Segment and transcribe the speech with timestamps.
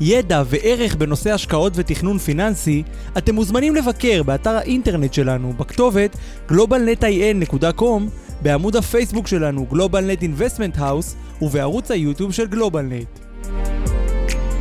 [0.00, 2.82] ידע וערך בנושא השקעות ותכנון פיננסי,
[3.18, 6.16] אתם מוזמנים לבקר באתר האינטרנט שלנו בכתובת
[6.48, 8.02] globalnetin.com,
[8.42, 13.20] בעמוד הפייסבוק שלנו GlobalNet Investment House ובערוץ היוטיוב של GlobalNet.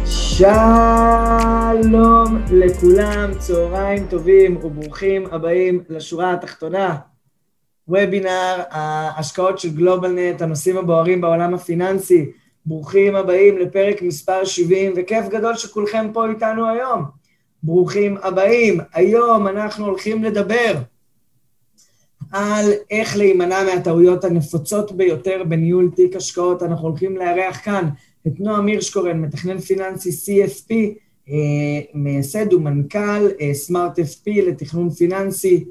[0.06, 0.54] שלום
[2.52, 6.96] לכולם, צהריים טובים וברוכים הבאים לשורה התחתונה.
[7.88, 12.32] וובינר ההשקעות של גלובלנט, הנושאים הבוערים בעולם הפיננסי.
[12.66, 17.04] ברוכים הבאים לפרק מספר 70, וכיף גדול שכולכם פה איתנו היום.
[17.64, 18.80] ברוכים הבאים.
[18.94, 20.74] היום אנחנו הולכים לדבר
[22.32, 26.64] על איך להימנע מהטעויות הנפוצות ביותר בניהול תיק השקעות.
[26.64, 27.90] אנחנו הולכים לארח כאן
[28.28, 30.74] את נועם הירשקורן, מתכנן פיננסי CFP,
[31.30, 31.36] אה,
[31.94, 35.66] מייסד ומנכ"ל סמארט אה, FP לתכנון פיננסי.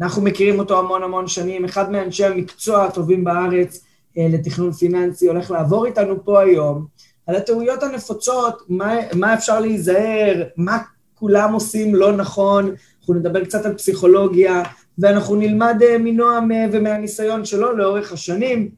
[0.00, 3.85] אנחנו מכירים אותו המון המון שנים, אחד מאנשי המקצוע הטובים בארץ,
[4.16, 6.86] לתכנון פיננסי, הולך לעבור איתנו פה היום,
[7.26, 10.78] על הטעויות הנפוצות, מה, מה אפשר להיזהר, מה
[11.14, 14.62] כולם עושים לא נכון, אנחנו נדבר קצת על פסיכולוגיה,
[14.98, 18.68] ואנחנו נלמד אה, מנועם אה, ומהניסיון שלו לאורך השנים.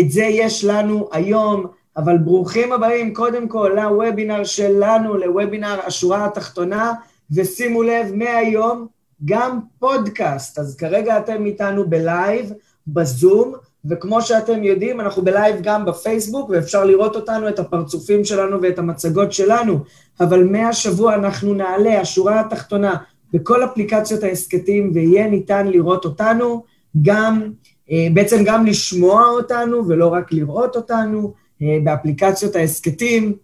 [0.00, 6.92] את זה יש לנו היום, אבל ברוכים הבאים קודם כל לוובינר שלנו, לוובינר השורה התחתונה,
[7.34, 8.86] ושימו לב, מהיום
[9.24, 12.52] גם פודקאסט, אז כרגע אתם איתנו בלייב,
[12.86, 18.78] בזום, וכמו שאתם יודעים, אנחנו בלייב גם בפייסבוק, ואפשר לראות אותנו, את הפרצופים שלנו ואת
[18.78, 19.78] המצגות שלנו,
[20.20, 22.96] אבל מהשבוע אנחנו נעלה, השורה התחתונה,
[23.32, 26.62] בכל אפליקציות ההסכתים, ויהיה ניתן לראות אותנו,
[27.02, 27.50] גם,
[27.90, 31.32] אה, בעצם גם לשמוע אותנו, ולא רק לראות אותנו,
[31.62, 33.36] אה, באפליקציות ההסכתים,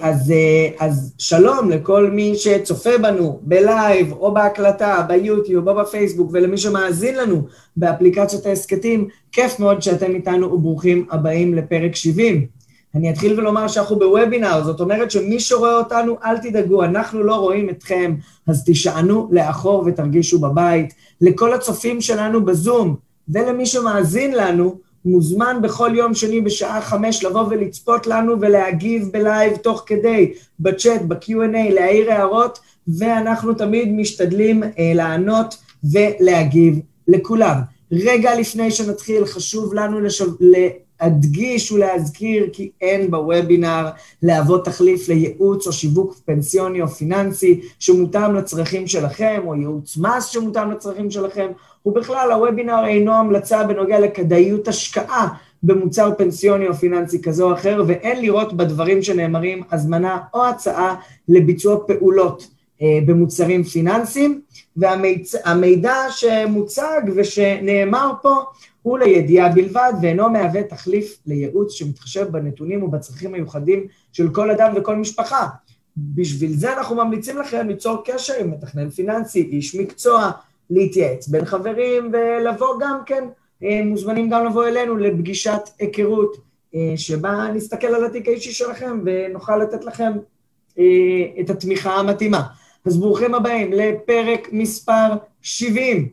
[0.00, 6.58] אז, אה, אז שלום לכל מי שצופה בנו בלייב או בהקלטה, ביוטיוב או בפייסבוק ולמי
[6.58, 7.42] שמאזין לנו
[7.76, 12.46] באפליקציות ההסכתים, כיף מאוד שאתם איתנו וברוכים הבאים לפרק 70.
[12.94, 17.70] אני אתחיל ולומר שאנחנו בוובינר, זאת אומרת שמי שרואה אותנו, אל תדאגו, אנחנו לא רואים
[17.70, 18.14] אתכם,
[18.46, 20.94] אז תישענו לאחור ותרגישו בבית.
[21.20, 22.96] לכל הצופים שלנו בזום
[23.28, 29.82] ולמי שמאזין לנו, מוזמן בכל יום שני בשעה חמש לבוא ולצפות לנו ולהגיב בלייב תוך
[29.86, 32.58] כדי, בצ'אט, ב-Q&A, להעיר הערות,
[32.98, 35.56] ואנחנו תמיד משתדלים אה, לענות
[35.92, 37.56] ולהגיב לכולם.
[37.92, 40.26] רגע לפני שנתחיל, חשוב לנו לשב...
[41.00, 43.88] להדגיש ולהזכיר כי אין בוובינר
[44.22, 50.70] להוות תחליף לייעוץ או שיווק פנסיוני או פיננסי שמותאם לצרכים שלכם, או ייעוץ מס שמותאם
[50.70, 51.46] לצרכים שלכם,
[51.86, 55.28] ובכלל הוובינר אינו המלצה בנוגע לכדאיות השקעה
[55.62, 60.96] במוצר פנסיוני או פיננסי כזה או אחר, ואין לראות בדברים שנאמרים הזמנה או הצעה
[61.28, 62.48] לביצוע פעולות
[62.82, 64.40] אה, במוצרים פיננסיים,
[64.76, 68.34] והמידע שמוצג ושנאמר פה
[68.82, 74.96] הוא לידיעה בלבד ואינו מהווה תחליף לייעוץ שמתחשב בנתונים ובצרכים מיוחדים של כל אדם וכל
[74.96, 75.46] משפחה.
[75.96, 80.30] בשביל זה אנחנו ממליצים לכם ליצור קשר עם מתכנן פיננסי, איש מקצוע,
[80.70, 83.24] להתייעץ בין חברים ולבוא גם כן,
[83.62, 86.36] אה, מוזמנים גם לבוא אלינו לפגישת היכרות,
[86.74, 90.12] אה, שבה נסתכל על התיק האישי שלכם ונוכל לתת לכם
[90.78, 90.84] אה,
[91.40, 92.42] את התמיכה המתאימה.
[92.84, 95.08] אז ברוכים הבאים לפרק מספר
[95.42, 96.08] 70.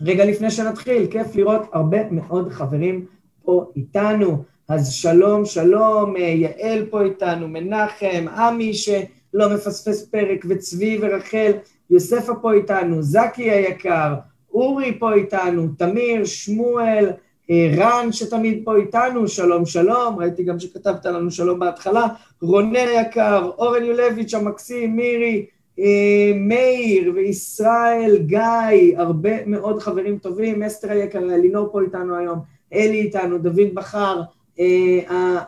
[0.00, 3.06] רגע לפני שנתחיל, כיף לראות הרבה מאוד חברים
[3.42, 4.44] פה איתנו.
[4.68, 11.52] אז שלום, שלום, יעל פה איתנו, מנחם, עמי שלא מפספס פרק, וצבי ורחל,
[11.92, 14.14] יוספה פה איתנו, זקי היקר,
[14.54, 17.10] אורי פה איתנו, תמיר, שמואל,
[17.50, 22.06] אה, רן שתמיד פה איתנו, שלום שלום, ראיתי גם שכתבת לנו שלום בהתחלה,
[22.42, 25.46] רונן היקר, אורן יולביץ' המקסים, מירי,
[25.78, 32.38] אה, מאיר וישראל, גיא, הרבה מאוד חברים טובים, אסתר היקר, אלינור פה איתנו היום,
[32.72, 34.20] אלי איתנו, דוד בכר,
[34.60, 35.38] אה,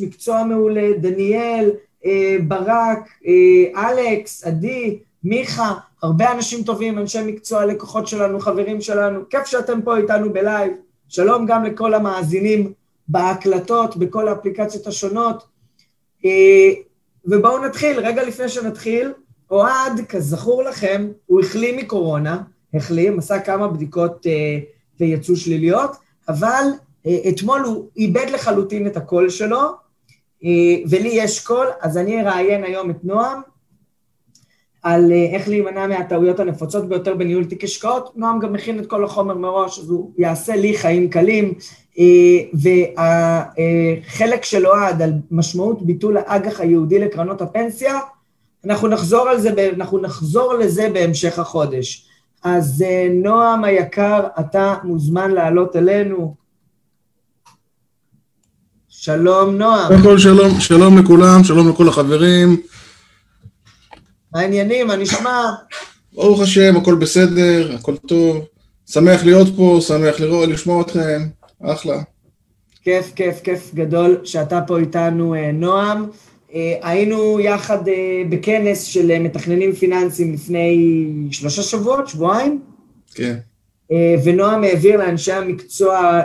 [0.00, 1.70] מקצוע מעולה, דניאל,
[2.48, 3.08] ברק,
[3.76, 4.98] אלכס, עדי,
[5.28, 10.72] מיכה, הרבה אנשים טובים, אנשי מקצוע, לקוחות שלנו, חברים שלנו, כיף שאתם פה איתנו בלייב.
[11.08, 12.72] שלום גם לכל המאזינים
[13.08, 15.44] בהקלטות, בכל האפליקציות השונות.
[16.24, 16.70] אה,
[17.24, 19.12] ובואו נתחיל, רגע לפני שנתחיל,
[19.50, 22.42] אוהד, כזכור לכם, הוא החלים מקורונה,
[22.74, 24.58] החלים, עשה כמה בדיקות אה,
[25.00, 25.90] ויצאו שליליות,
[26.28, 26.64] אבל
[27.06, 29.88] אה, אתמול הוא איבד לחלוטין את הקול שלו,
[30.90, 33.40] ולי יש קול, אז אני אראיין היום את נועם,
[34.82, 38.12] על אה, איך להימנע מהטעויות הנפוצות ביותר בניהול תיק השקעות.
[38.16, 41.54] נועם גם מכין את כל החומר מראש, אז הוא יעשה לי חיים קלים.
[42.52, 47.98] והחלק של אוהד על משמעות ביטול האג"ח היהודי לקרנות הפנסיה,
[48.64, 52.06] אנחנו נחזור, זה, אנחנו נחזור לזה בהמשך החודש.
[52.44, 52.84] אז
[53.22, 56.34] נועם היקר, אתה מוזמן לעלות אלינו.
[58.88, 59.88] שלום נועם.
[59.88, 62.56] קודם כל שלום, שלום לכולם, שלום לכל החברים.
[64.38, 64.86] העניינים?
[64.86, 65.50] מה נשמע?
[66.14, 68.44] ברוך השם, הכל בסדר, הכל טוב.
[68.86, 71.22] שמח להיות פה, שמח לראות, לשמוע אתכם,
[71.62, 72.02] אחלה.
[72.82, 76.06] כיף, כיף, כיף גדול שאתה פה איתנו, אה, נועם.
[76.54, 82.60] אה, היינו יחד אה, בכנס של מתכננים פיננסיים לפני שלושה שבועות, שבועיים.
[83.14, 83.36] כן.
[84.24, 86.20] ונועם העביר לאנשי המקצוע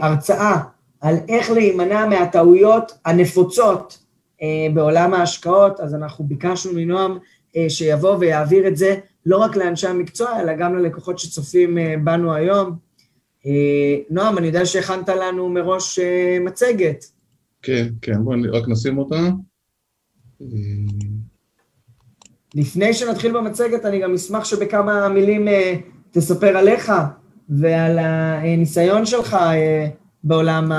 [0.00, 0.56] הרצאה
[1.00, 3.98] על איך להימנע מהטעויות הנפוצות
[4.74, 7.18] בעולם ההשקעות, אז אנחנו ביקשנו מנועם
[7.56, 8.96] אה, שיבוא ויעביר את זה
[9.26, 12.88] לא רק לאנשי המקצוע, אלא גם ללקוחות שצופים אה, בנו היום.
[14.10, 15.98] נועם, אני יודע שהכנת לנו מראש
[16.40, 17.04] מצגת.
[17.62, 19.28] כן, כן, בואו רק נשים אותה.
[22.54, 25.48] לפני שנתחיל במצגת, אני גם אשמח שבכמה מילים
[26.10, 26.92] תספר עליך
[27.48, 29.36] ועל הניסיון שלך
[30.24, 30.72] בעולם,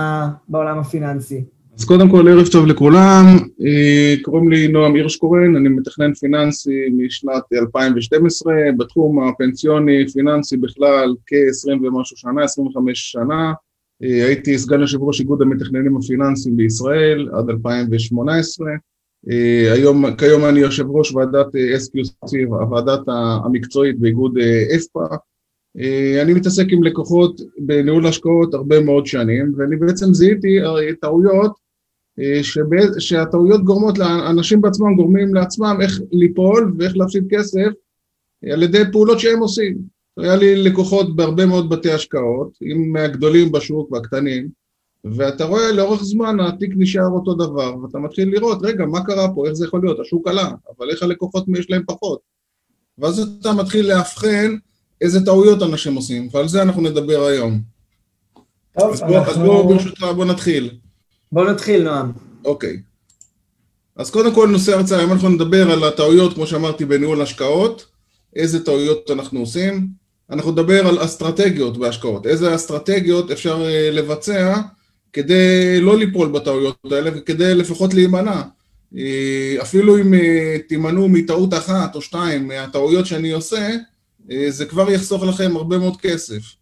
[0.48, 1.44] בעולם הפיננסי.
[1.80, 3.26] אז קודם כל, ערב טוב לכולם,
[3.66, 11.88] אה, קוראים לי נועם הירשקורן, אני מתכנן פיננסי משנת 2012, בתחום הפנסיוני, פיננסי בכלל, כ-20
[11.88, 13.54] ומשהו שנה, 25 שנה,
[14.04, 18.68] אה, הייתי סגן יושב ראש איגוד המתכננים הפיננסיים בישראל עד 2018,
[19.32, 24.38] אה, היום, כיום אני יושב ראש ועדת SQC, הוועדת המקצועית באיגוד
[25.80, 30.58] אה, אני מתעסק עם לקוחות בניהול השקעות הרבה מאוד שנים, ואני בעצם זיהיתי
[31.02, 31.69] טעויות,
[33.00, 37.70] שהטעויות גורמות, לאנשים בעצמם גורמים לעצמם איך ליפול ואיך להפסיד כסף
[38.54, 39.78] על ידי פעולות שהם עושים.
[40.18, 44.50] היה לי לקוחות בהרבה מאוד בתי השקעות, עם מהגדולים בשוק והקטנים,
[45.04, 49.46] ואתה רואה לאורך זמן התיק נשאר אותו דבר, ואתה מתחיל לראות, רגע, מה קרה פה,
[49.46, 52.20] איך זה יכול להיות, השוק עלה, אבל איך הלקוחות יש להם פחות.
[52.98, 54.56] ואז אתה מתחיל לאבחן
[55.02, 57.60] איזה טעויות אנשים עושים, ועל זה אנחנו נדבר היום.
[58.80, 59.32] טוב, אז בוא, אנחנו...
[59.32, 60.70] אז בוא ברשותך, בוא נתחיל.
[61.32, 62.12] בוא נתחיל, נועם.
[62.46, 62.82] אוקיי.
[63.96, 67.86] אז קודם כל נושא הרצאה, היום אנחנו נדבר על הטעויות, כמו שאמרתי, בניהול השקעות,
[68.36, 69.88] איזה טעויות אנחנו עושים.
[70.30, 74.62] אנחנו נדבר על אסטרטגיות בהשקעות, איזה אסטרטגיות אפשר אה, לבצע
[75.14, 78.42] כדי לא ליפול בטעויות האלה וכדי לפחות להימנע.
[78.98, 83.70] אה, אפילו אם אה, תימנעו מטעות אחת או שתיים מהטעויות שאני עושה,
[84.50, 86.59] זה כבר יחסוך לכם הרבה מאוד כסף.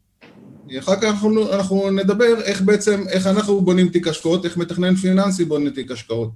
[0.80, 5.46] אחר כך אנחנו, אנחנו נדבר איך בעצם, איך אנחנו בונים תיק השקעות, איך מתכנן פיננסי
[5.46, 6.32] בונה תיק השקעות.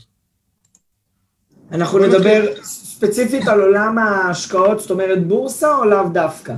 [1.71, 6.53] אנחנו נדבר ספציפית על עולם ההשקעות, זאת אומרת בורסה או לאו דווקא?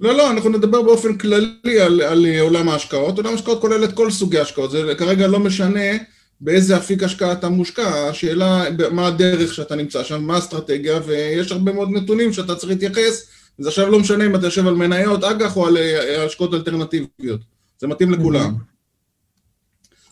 [0.00, 3.16] לא, לא, אנחנו נדבר באופן כללי על, על עולם ההשקעות.
[3.16, 5.90] עולם ההשקעות כולל את כל סוגי ההשקעות, זה כרגע לא משנה
[6.40, 11.72] באיזה אפיק השקעה אתה מושקע, השאלה מה הדרך שאתה נמצא שם, מה האסטרטגיה, ויש הרבה
[11.72, 13.26] מאוד נתונים שאתה צריך להתייחס
[13.58, 17.40] זה עכשיו לא משנה אם אתה יושב על מניות אג"ח או על אה, השקעות אלטרנטיביות,
[17.78, 18.54] זה מתאים לכולם.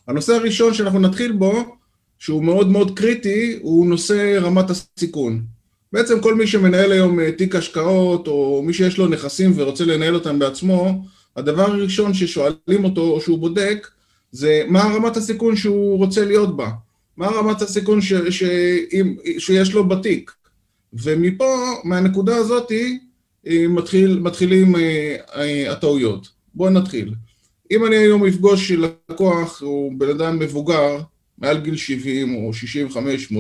[0.09, 1.77] הנושא הראשון שאנחנו נתחיל בו,
[2.19, 5.43] שהוא מאוד מאוד קריטי, הוא נושא רמת הסיכון.
[5.93, 10.15] בעצם כל מי שמנהל היום אה, תיק השקעות, או מי שיש לו נכסים ורוצה לנהל
[10.15, 11.05] אותם בעצמו,
[11.37, 13.89] הדבר הראשון ששואלים אותו, או שהוא בודק,
[14.33, 16.71] זה מה רמת הסיכון שהוא רוצה להיות בה.
[17.17, 18.45] מה רמת הסיכון ש, ש,
[19.39, 20.31] שיש לו בתיק.
[20.93, 22.99] ומפה, מהנקודה הזאתי,
[23.51, 26.29] מתחיל, מתחילים אה, אה, הטעויות.
[26.55, 27.15] בואו נתחיל.
[27.71, 31.01] אם אני היום אפגוש לקוח, הוא בן אדם מבוגר,
[31.39, 32.51] מעל גיל 70 או
[33.31, 33.35] 65-80,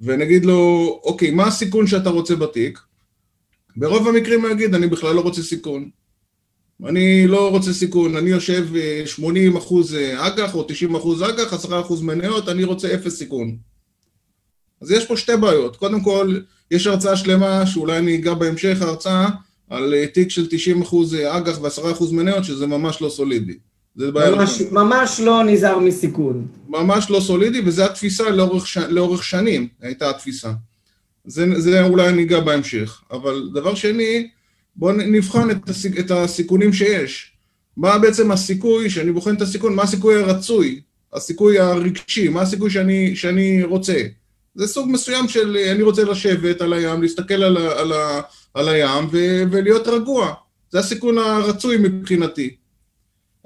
[0.00, 2.78] ונגיד לו, אוקיי, מה הסיכון שאתה רוצה בתיק?
[3.76, 5.90] ברוב המקרים הוא יגיד, אני בכלל לא רוצה סיכון.
[6.86, 8.66] אני לא רוצה סיכון, אני יושב
[9.06, 13.56] 80 אחוז אג"ח או 90 אחוז אג"ח, 10 אחוז מניות, אני רוצה אפס סיכון.
[14.80, 15.76] אז יש פה שתי בעיות.
[15.76, 16.40] קודם כל,
[16.70, 19.28] יש הרצאה שלמה, שאולי אני אגע בהמשך ההרצאה,
[19.70, 20.46] על אה, תיק של
[20.90, 23.56] 90% אה, אג"ח ו-10% מניות, שזה ממש לא סולידי.
[23.94, 26.46] זה בעיה ממש, ממש לא נזהר מסיכון.
[26.68, 28.76] ממש לא סולידי, וזו התפיסה לאורך, ש...
[28.78, 30.52] לאורך שנים, הייתה התפיסה.
[31.24, 33.02] זה, זה אולי ניגע בהמשך.
[33.10, 34.28] אבל דבר שני,
[34.76, 35.98] בואו נבחן את, הסיכ...
[35.98, 37.32] את הסיכונים שיש.
[37.76, 40.80] מה בעצם הסיכוי, שאני בוחן את הסיכון, מה הסיכוי הרצוי,
[41.12, 44.02] הסיכוי הרגשי, מה הסיכוי שאני, שאני רוצה.
[44.54, 47.92] זה סוג מסוים של אני רוצה לשבת על הים, להסתכל על, על,
[48.54, 50.34] על הים ו, ולהיות רגוע.
[50.70, 52.56] זה הסיכון הרצוי מבחינתי.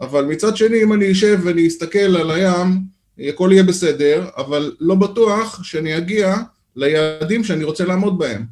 [0.00, 2.80] אבל מצד שני, אם אני אשב ואני אסתכל על הים,
[3.18, 6.36] הכל יהיה בסדר, אבל לא בטוח שאני אגיע
[6.76, 8.44] ליעדים שאני רוצה לעמוד בהם.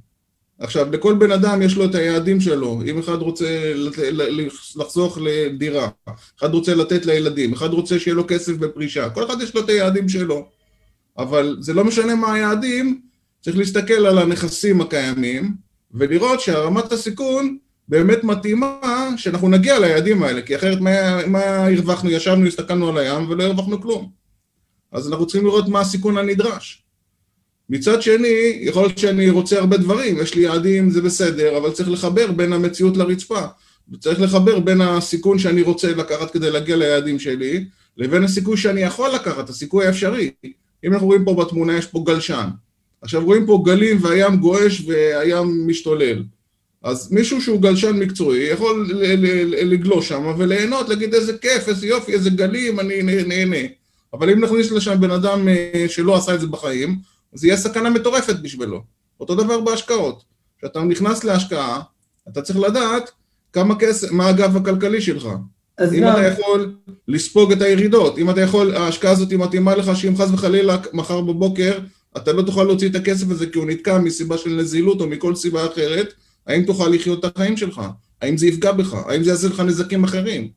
[0.59, 2.83] עכשיו, לכל בן אדם יש לו את היעדים שלו.
[2.87, 3.73] אם אחד רוצה
[4.77, 5.89] לחסוך לדירה,
[6.39, 9.69] אחד רוצה לתת לילדים, אחד רוצה שיהיה לו כסף בפרישה, כל אחד יש לו את
[9.69, 10.49] היעדים שלו.
[11.19, 13.01] אבל זה לא משנה מה היעדים,
[13.41, 15.55] צריך להסתכל על הנכסים הקיימים,
[15.95, 22.11] ולראות שהרמת הסיכון באמת מתאימה שאנחנו נגיע ליעדים האלה, כי אחרת מה, מה הרווחנו?
[22.11, 24.11] ישבנו, הסתכלנו על הים ולא הרווחנו כלום.
[24.93, 26.83] אז אנחנו צריכים לראות מה הסיכון הנדרש.
[27.69, 31.91] מצד שני, יכול להיות שאני רוצה הרבה דברים, יש לי יעדים, זה בסדר, אבל צריך
[31.91, 33.43] לחבר בין המציאות לרצפה.
[34.01, 37.65] צריך לחבר בין הסיכון שאני רוצה לקחת כדי להגיע ליעדים שלי,
[37.97, 40.31] לבין הסיכוי שאני יכול לקחת, הסיכוי האפשרי.
[40.85, 42.49] אם אנחנו רואים פה בתמונה, יש פה גלשן.
[43.03, 46.25] עכשיו רואים פה גלים והים גועש והים משתולל.
[46.83, 48.91] אז מישהו שהוא גלשן מקצועי יכול
[49.63, 53.67] לגלוש שם וליהנות, להגיד איזה כיף, איזה יופי, איזה גלים, אני נהנה.
[54.13, 56.99] אבל אם נכניס לשם בן אדם אה, שלא עשה את זה בחיים,
[57.35, 58.83] אז יהיה סכנה מטורפת בשבילו.
[59.21, 60.23] אותו דבר בהשקעות.
[60.59, 61.81] כשאתה נכנס להשקעה,
[62.29, 63.11] אתה צריך לדעת
[63.53, 65.29] כמה כסף, מה הגב הכלכלי שלך.
[65.81, 66.13] אם גם...
[66.13, 66.75] אתה יכול
[67.09, 71.79] לספוג את הירידות, אם אתה יכול, ההשקעה הזאת מתאימה לך שאם חס וחלילה מחר בבוקר
[72.17, 75.35] אתה לא תוכל להוציא את הכסף הזה כי הוא נתקע מסיבה של נזילות או מכל
[75.35, 76.13] סיבה אחרת,
[76.47, 77.81] האם תוכל לחיות את החיים שלך?
[78.23, 78.95] האם זה יפגע בך?
[78.95, 80.49] האם זה יעשה לך נזקים אחרים?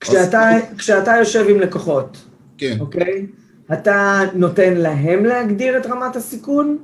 [0.00, 0.62] כשאתה, אז...
[0.78, 2.16] כשאתה יושב עם לקוחות,
[2.58, 2.76] כן.
[2.80, 3.26] אוקיי?
[3.72, 6.78] אתה נותן להם להגדיר את רמת הסיכון,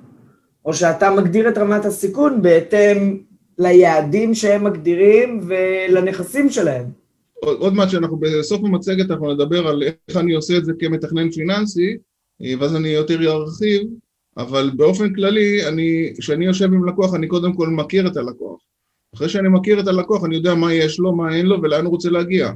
[0.64, 3.18] או שאתה מגדיר את רמת הסיכון בהתאם
[3.58, 7.01] ליעדים שהם מגדירים ולנכסים שלהם?
[7.44, 11.96] עוד מעט שאנחנו בסוף המצגת אנחנו נדבר על איך אני עושה את זה כמתכנן פיננסי,
[12.58, 13.82] ואז אני יותר ארחיב,
[14.36, 18.60] אבל באופן כללי, אני, כשאני יושב עם לקוח, אני קודם כל מכיר את הלקוח.
[19.14, 21.90] אחרי שאני מכיר את הלקוח, אני יודע מה יש לו, מה אין לו ולאן הוא
[21.90, 22.52] רוצה להגיע.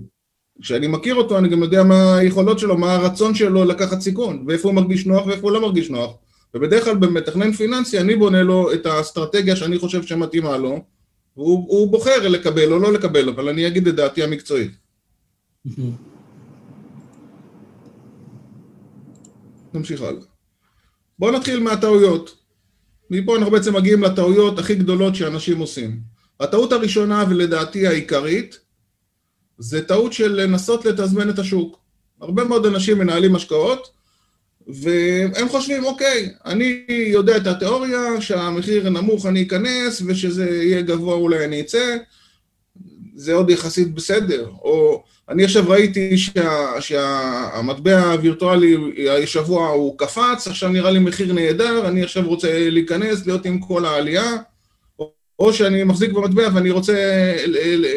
[0.62, 4.68] כשאני מכיר אותו, אני גם יודע מה היכולות שלו, מה הרצון שלו לקחת סיכון, ואיפה
[4.68, 6.14] הוא מרגיש נוח ואיפה הוא לא מרגיש נוח.
[6.54, 10.80] ובדרך כלל במתכנן פיננסי, אני בונה לו את האסטרטגיה שאני חושב שמתאימה לו,
[11.36, 14.70] והוא בוחר לקבל או לא לקבל, אבל אני אגיד את דעתי המקצועית.
[19.74, 20.22] נמשיך הלאה.
[21.18, 22.36] בואו נתחיל מהטעויות.
[23.10, 26.00] מפה אנחנו בעצם מגיעים לטעויות הכי גדולות שאנשים עושים.
[26.40, 28.58] הטעות הראשונה ולדעתי העיקרית
[29.58, 31.78] זה טעות של לנסות לתזמן את השוק.
[32.20, 33.95] הרבה מאוד אנשים מנהלים השקעות
[34.66, 41.44] והם חושבים, אוקיי, אני יודע את התיאוריה, שהמחיר נמוך אני אכנס ושזה יהיה גבוה אולי
[41.44, 41.96] אני אצא,
[43.14, 44.50] זה עוד יחסית בסדר.
[44.62, 48.76] או אני עכשיו ראיתי שה, שהמטבע הווירטואלי
[49.22, 53.84] השבוע הוא קפץ, עכשיו נראה לי מחיר נהדר, אני עכשיו רוצה להיכנס, להיות עם כל
[53.84, 54.36] העלייה,
[55.38, 56.94] או, שאני מחזיק במטבע ואני רוצה,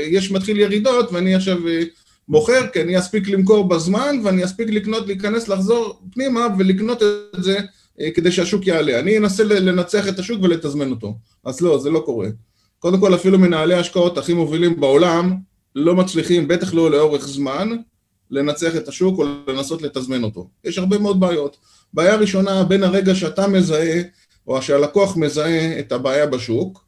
[0.08, 1.58] יש מתחיל ירידות ואני עכשיו
[2.30, 7.60] מוכר, כי אני אספיק למכור בזמן ואני אספיק לקנות, להיכנס, לחזור פנימה ולקנות את זה
[8.02, 9.00] אה, כדי שהשוק יעלה.
[9.00, 11.18] אני אנסה לנצח את השוק ולתזמן אותו.
[11.46, 12.28] אז לא, זה לא קורה.
[12.80, 15.36] קודם כל, אפילו מנהלי ההשקעות הכי מובילים בעולם
[15.76, 17.70] לא מצליחים, בטח לא לאורך זמן,
[18.32, 20.50] לנצח את השוק או לנסות לתזמן אותו.
[20.64, 21.58] יש הרבה מאוד בעיות.
[21.94, 24.02] בעיה ראשונה, בין הרגע שאתה מזהה,
[24.48, 26.86] או שהלקוח מזהה את הבעיה בשוק,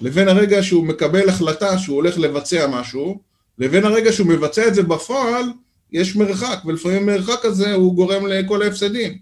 [0.00, 3.27] לבין הרגע שהוא מקבל החלטה שהוא הולך לבצע משהו,
[3.58, 5.44] לבין הרגע שהוא מבצע את זה בפועל,
[5.92, 9.18] יש מרחק, ולפעמים מרחק הזה הוא גורם לכל ההפסדים.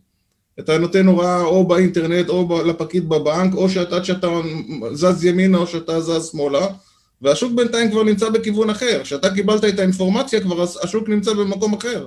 [0.61, 4.29] אתה נותן הוראה או באינטרנט או לפקיד בבנק, או שאתה, שאתה
[4.93, 6.67] זז ימינה או שאתה זז שמאלה,
[7.23, 9.01] והשוק בינתיים כבר נמצא בכיוון אחר.
[9.03, 12.07] כשאתה קיבלת את האינפורמציה כבר השוק נמצא במקום אחר.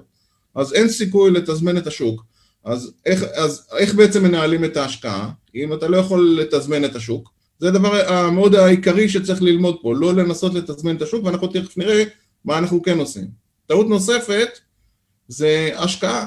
[0.56, 2.24] אז אין סיכוי לתזמן את השוק.
[2.66, 7.30] אז איך, אז איך בעצם מנהלים את ההשקעה, אם אתה לא יכול לתזמן את השוק?
[7.60, 12.04] זה הדבר המאוד העיקרי שצריך ללמוד פה, לא לנסות לתזמן את השוק, ואנחנו תכף נראה
[12.46, 13.28] מה אנחנו כן עושים.
[13.68, 14.60] טעות נוספת
[15.28, 16.26] זה השקעה.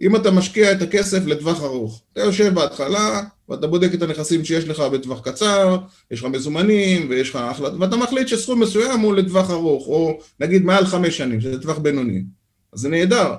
[0.00, 4.64] אם אתה משקיע את הכסף לטווח ארוך, אתה יושב בהתחלה ואתה בודק את הנכסים שיש
[4.64, 5.78] לך בטווח קצר,
[6.10, 10.64] יש לך מזומנים ויש לך החלטה, ואתה מחליט שסכום מסוים הוא לטווח ארוך, או נגיד
[10.64, 12.22] מעל חמש שנים, שזה טווח בינוני.
[12.72, 13.34] אז זה נהדר,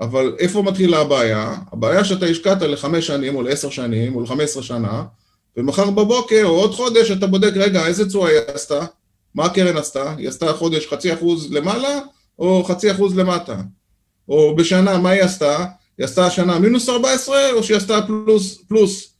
[0.00, 1.54] אבל איפה מתחילה הבעיה?
[1.72, 5.02] הבעיה שאתה השקעת לחמש שנים, או לעשר שנים, או לחמש עשרה שנה,
[5.56, 8.86] ומחר בבוקר, או עוד חודש, אתה בודק, רגע, איזה תשואה היא עשתה?
[9.34, 10.14] מה הקרן עשתה?
[10.18, 11.98] היא עשתה חודש חצי אחוז למעלה,
[12.38, 13.56] או חצי אחוז למטה?
[14.28, 15.64] או בשנה, מה היא עשתה?
[15.98, 19.14] היא עשתה השנה מינוס 14, או שהיא עשתה פלוס, פלוס.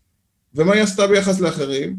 [0.55, 1.97] ומה היא עשתה ביחס לאחרים?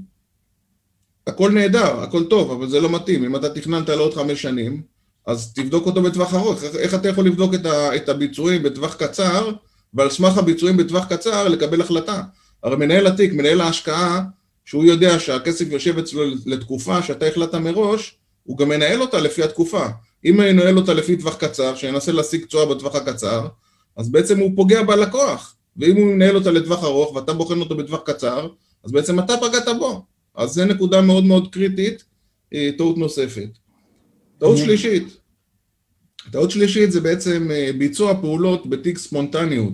[1.28, 3.24] הכל נהדר, הכל טוב, אבל זה לא מתאים.
[3.24, 4.82] אם אתה תכננת לעוד חמש שנים,
[5.28, 6.64] אז תבדוק אותו בטווח ארוך.
[6.64, 9.52] איך, איך אתה יכול לבדוק את, ה, את הביצועים בטווח קצר,
[9.94, 12.22] ועל סמך הביצועים בטווח קצר לקבל החלטה?
[12.64, 14.24] הרי מנהל התיק, מנהל ההשקעה,
[14.66, 19.86] שהוא יודע שהכסף יושב אצלו לתקופה שאתה החלטת מראש, הוא גם מנהל אותה לפי התקופה.
[20.26, 23.48] אם הוא ינהל אותה לפי טווח קצר, שינסה להשיג תשואה בטווח הקצר,
[23.98, 25.56] אז בעצם הוא פוגע בלקוח.
[25.78, 28.48] ואם הוא מנהל אותה לטווח ארוך ואתה בוחן אותו בטווח קצר,
[28.84, 30.06] אז בעצם אתה פגעת בו.
[30.36, 32.04] אז זו נקודה מאוד מאוד קריטית,
[32.54, 33.50] אה, טעות נוספת.
[34.38, 35.18] טעות שלישית,
[36.32, 39.74] טעות שלישית זה בעצם אה, ביצוע פעולות בתיק ספונטניות.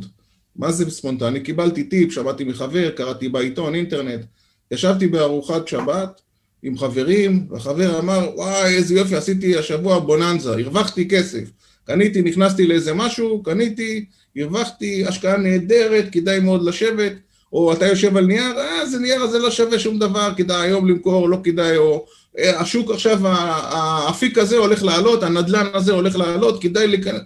[0.59, 1.39] מה זה ספונטני?
[1.39, 4.25] קיבלתי טיפ, שמעתי מחבר, קראתי בעיתון, אינטרנט,
[4.71, 6.21] ישבתי בארוחת שבת
[6.63, 11.43] עם חברים, והחבר אמר, וואי, איזה יופי, עשיתי השבוע בוננזה, הרווחתי כסף.
[11.85, 14.05] קניתי, נכנסתי לאיזה משהו, קניתי,
[14.37, 17.13] הרווחתי, השקעה נהדרת, כדאי מאוד לשבת,
[17.53, 20.89] או אתה יושב על נייר, אה, זה נייר הזה לא שווה שום דבר, כדאי היום
[20.89, 22.05] למכור, לא כדאי, או
[22.39, 27.21] אה, השוק עכשיו, האפיק הזה הולך לעלות, הנדלן הזה הולך לעלות, כדאי להיכנס.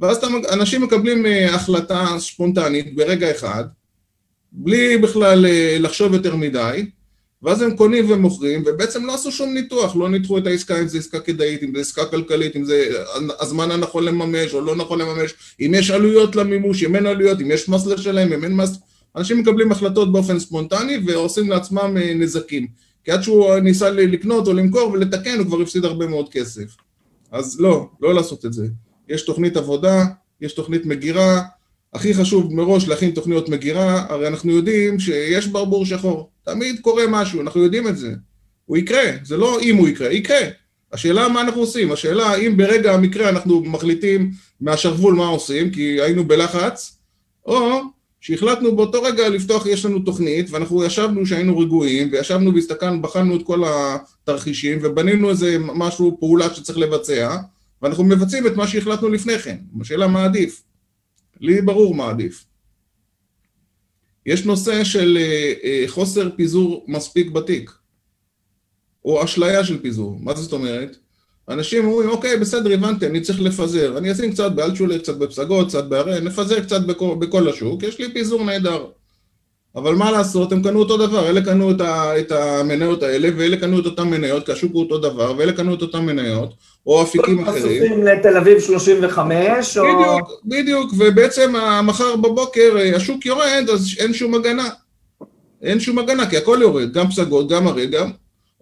[0.00, 0.18] ואז
[0.52, 3.64] אנשים מקבלים אה, החלטה ספונטנית ברגע אחד,
[4.52, 6.86] בלי בכלל אה, לחשוב יותר מדי,
[7.42, 10.98] ואז הם קונים ומוכרים, ובעצם לא עשו שום ניתוח, לא ניתחו את העסקה, אם זו
[10.98, 12.88] עסקה כדאית, אם זו עסקה כלכלית, אם זה
[13.40, 17.50] הזמן הנכון לממש או לא נכון לממש, אם יש עלויות למימוש, אם אין עלויות, אם
[17.50, 18.78] יש מס לשלם, אם אין מס...
[19.16, 22.66] אנשים מקבלים החלטות באופן ספונטני ועושים לעצמם אה, נזקים.
[23.04, 26.76] כי עד שהוא ניסה לקנות או למכור ולתקן, הוא כבר הפסיד הרבה מאוד כסף.
[27.32, 28.66] אז לא, לא לעשות את זה.
[29.10, 30.04] יש תוכנית עבודה,
[30.40, 31.42] יש תוכנית מגירה,
[31.94, 37.40] הכי חשוב מראש להכין תוכניות מגירה, הרי אנחנו יודעים שיש ברבור שחור, תמיד קורה משהו,
[37.40, 38.10] אנחנו יודעים את זה.
[38.64, 40.40] הוא יקרה, זה לא אם הוא יקרה, יקרה.
[40.92, 46.24] השאלה מה אנחנו עושים, השאלה האם ברגע המקרה אנחנו מחליטים מהשרוול מה עושים, כי היינו
[46.28, 46.98] בלחץ,
[47.46, 47.80] או
[48.20, 53.42] שהחלטנו באותו רגע לפתוח, יש לנו תוכנית, ואנחנו ישבנו שהיינו רגועים, וישבנו והסתכלנו, בחנו את
[53.42, 57.36] כל התרחישים, ובנינו איזה משהו, פעולה שצריך לבצע,
[57.82, 59.56] ואנחנו מבצעים את מה שהחלטנו לפני כן.
[59.80, 60.62] השאלה מה עדיף.
[61.40, 62.44] לי ברור מה עדיף.
[64.26, 67.70] יש נושא של אה, אה, חוסר פיזור מספיק בתיק,
[69.04, 70.18] או אשליה של פיזור.
[70.20, 70.96] מה זאת אומרת?
[71.48, 73.98] אנשים אומרים, אוקיי, בסדר, הבנתי, אני צריך לפזר.
[73.98, 78.12] אני אשים קצת באלצ'ולר, קצת בפסגות, קצת בהרי, נפזר קצת בכל, בכל השוק, יש לי
[78.12, 78.86] פיזור נהדר.
[79.76, 83.56] אבל מה לעשות, הם קנו אותו דבר, אלה קנו את, ה, את המניות האלה, ואלה
[83.56, 86.54] קנו את אותן מניות, כי השוק הוא אותו דבר, ואלה קנו את אותן מניות,
[86.86, 87.62] או אפיקים אחרים.
[87.62, 89.84] חשופים לתל אביב 35, או...
[89.84, 91.52] בדיוק, בדיוק, ובעצם
[91.84, 94.68] מחר בבוקר אה, השוק יורד, אז אין שום הגנה.
[95.62, 98.10] אין שום הגנה, כי הכל יורד, גם פסגות, גם הרי, גם...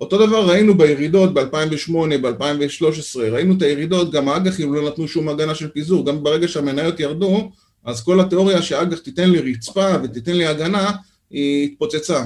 [0.01, 5.55] אותו דבר ראינו בירידות ב-2008, ב-2013, ראינו את הירידות, גם האג"חים לא נתנו שום הגנה
[5.55, 7.51] של פיזור, גם ברגע שהמניות ירדו,
[7.85, 10.91] אז כל התיאוריה שאג"ח תיתן לי רצפה ותיתן לי הגנה,
[11.31, 12.25] היא התפוצצה.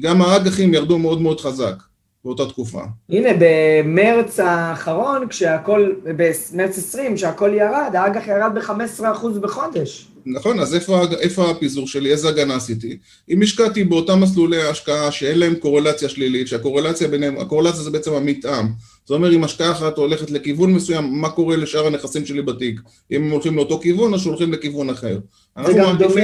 [0.00, 1.82] גם האג"חים ירדו מאוד מאוד חזק
[2.26, 2.80] באותה תקופה.
[3.10, 10.08] הנה, במרץ האחרון, כשהכל, במרץ 20, כשהכל ירד, האג"ח ירד ב-15% בחודש.
[10.26, 12.12] נכון, אז איפה, איפה הפיזור שלי?
[12.12, 12.98] איזה הגנה עשיתי?
[13.30, 18.66] אם השקעתי באותם מסלולי השקעה שאין להם קורלציה שלילית, שהקורלציה ביניהם, הקורלציה זה בעצם המתאם.
[19.06, 22.80] זה אומר אם השקעה אחת הולכת לכיוון מסוים, מה קורה לשאר הנכסים שלי בתיק?
[23.12, 25.18] אם הם הולכים לאותו כיוון או שהולכים לכיוון אחר.
[25.66, 26.20] זה גם דומה...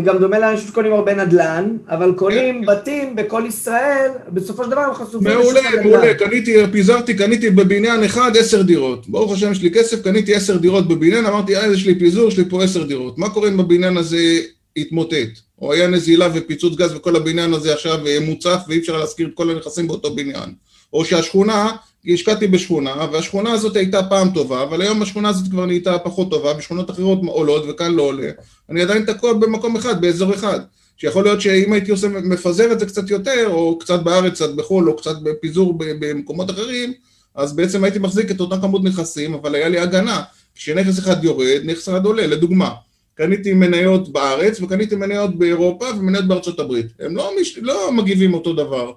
[0.00, 2.66] גם דומה לאנשים שקונים הרבה נדל"ן, אבל קונים כן.
[2.66, 8.36] בתים בכל ישראל, בסופו של דבר הם חשופים מעולה, מעולה, קניתי, פיזרתי, קניתי בבניין אחד
[8.36, 9.08] עשר דירות.
[9.08, 12.38] ברוך השם יש לי כסף, קניתי עשר דירות בבניין, אמרתי, אה, יש לי פיזור, יש
[12.38, 13.18] לי פה עשר דירות.
[13.18, 14.40] מה קורה אם בבניין הזה
[14.76, 15.38] יתמוטט?
[15.62, 19.50] או היה נזילה ופיצוץ גז וכל הבניין הזה עכשיו מוצף ואי אפשר להזכיר את כל
[19.50, 20.50] הנכסים באותו בניין.
[20.92, 21.70] או שהשכונה
[22.06, 26.52] השקעתי בשכונה, והשכונה הזאת הייתה פעם טובה, אבל היום השכונה הזאת כבר נהייתה פחות טובה,
[26.58, 28.30] ושכונות אחרות עולות וכאן לא עולה.
[28.70, 30.60] אני עדיין תקוע במקום אחד, באזור אחד.
[30.96, 34.88] שיכול להיות שאם הייתי עושה, מפזר את זה קצת יותר, או קצת בארץ, קצת בחו"ל,
[34.90, 36.92] או קצת בפיזור במקומות אחרים,
[37.34, 40.22] אז בעצם הייתי מחזיק את אותה כמות נכסים, אבל היה לי הגנה.
[40.54, 42.26] כשנכס אחד יורד, נכס אחד עולה.
[42.26, 42.70] לדוגמה,
[43.14, 46.86] קניתי מניות בארץ, וקניתי מניות באירופה, ומניות בארצות הברית.
[47.00, 47.58] הם לא, מש...
[47.58, 48.92] לא מגיבים אותו דבר.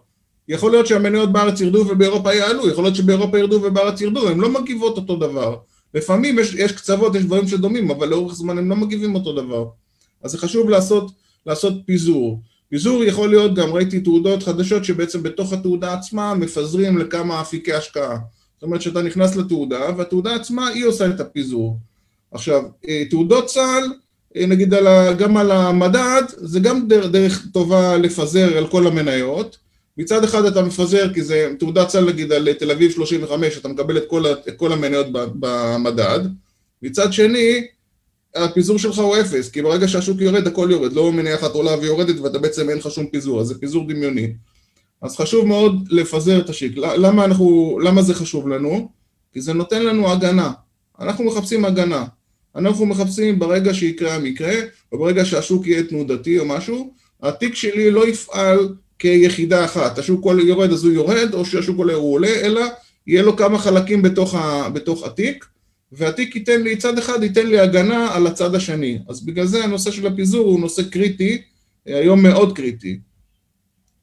[0.48, 4.50] יכול להיות שהמניות בארץ ירדו ובאירופה יעלו, יכול להיות שבאירופה ירדו ובארץ ירדו, הן לא
[4.50, 5.58] מגיבות אותו דבר.
[5.94, 9.66] לפעמים יש, יש קצוות, יש דברים שדומים, אבל לאורך זמן הם לא מגיבים אותו דבר.
[10.24, 11.12] אז זה חשוב לעשות,
[11.46, 12.42] לעשות פיזור.
[12.70, 18.18] פיזור יכול להיות, גם ראיתי תעודות חדשות שבעצם בתוך התעודה עצמה מפזרים לכמה אפיקי השקעה.
[18.56, 21.78] זאת אומרת שאתה נכנס לתעודה, והתעודה עצמה היא עושה את הפיזור.
[22.32, 23.94] עכשיו, אה, תעודות צה"ל,
[24.36, 28.88] אה, נגיד על ה, גם על המדד, זה גם דרך, דרך טובה לפזר על כל
[28.88, 29.58] המניות,
[29.98, 33.98] מצד אחד אתה מפזר, כי זה תעודת סל נגיד על תל אביב 35, אתה מקבל
[33.98, 36.20] את כל, את כל המניות במדד,
[36.82, 37.68] מצד שני,
[38.36, 42.20] הפיזור שלך הוא אפס, כי ברגע שהשוק יורד, הכל יורד, לא מניה אחת עולה ויורדת
[42.20, 44.34] ואתה בעצם אין לך שום פיזור, אז זה פיזור דמיוני.
[45.02, 46.78] אז חשוב מאוד לפזר את השיק.
[46.78, 48.90] למה, אנחנו, למה זה חשוב לנו?
[49.34, 50.52] כי זה נותן לנו הגנה.
[51.00, 52.06] אנחנו מחפשים הגנה.
[52.56, 54.54] אנחנו מחפשים ברגע שיקרה המקרה,
[54.92, 59.98] או ברגע שהשוק יהיה תנודתי או משהו, התיק שלי לא יפעל כיחידה אחת.
[59.98, 62.62] השוק יורד אז הוא יורד, או שהשוק עולה הוא עולה, אלא
[63.08, 65.46] יהיה לו כמה חלקים בתוך, ה, בתוך התיק,
[65.92, 69.00] והתיק ייתן לי, צד אחד ייתן לי הגנה על הצד השני.
[69.10, 71.42] אז בגלל זה הנושא של הפיזור הוא נושא קריטי,
[71.86, 73.00] היום מאוד קריטי.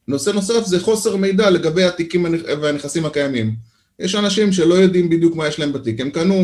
[0.09, 2.27] נושא נוסף זה חוסר מידע לגבי התיקים
[2.63, 3.55] והנכסים הקיימים.
[3.99, 6.37] יש אנשים שלא יודעים בדיוק מה יש להם בתיק, הם קנו,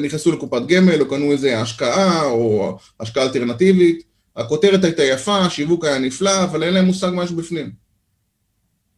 [0.00, 4.02] נכנסו לקופת גמל, או קנו איזה השקעה, או השקעה אלטרנטיבית,
[4.36, 7.70] הכותרת הייתה יפה, השיווק היה נפלא, אבל אין להם מושג מה בפנים.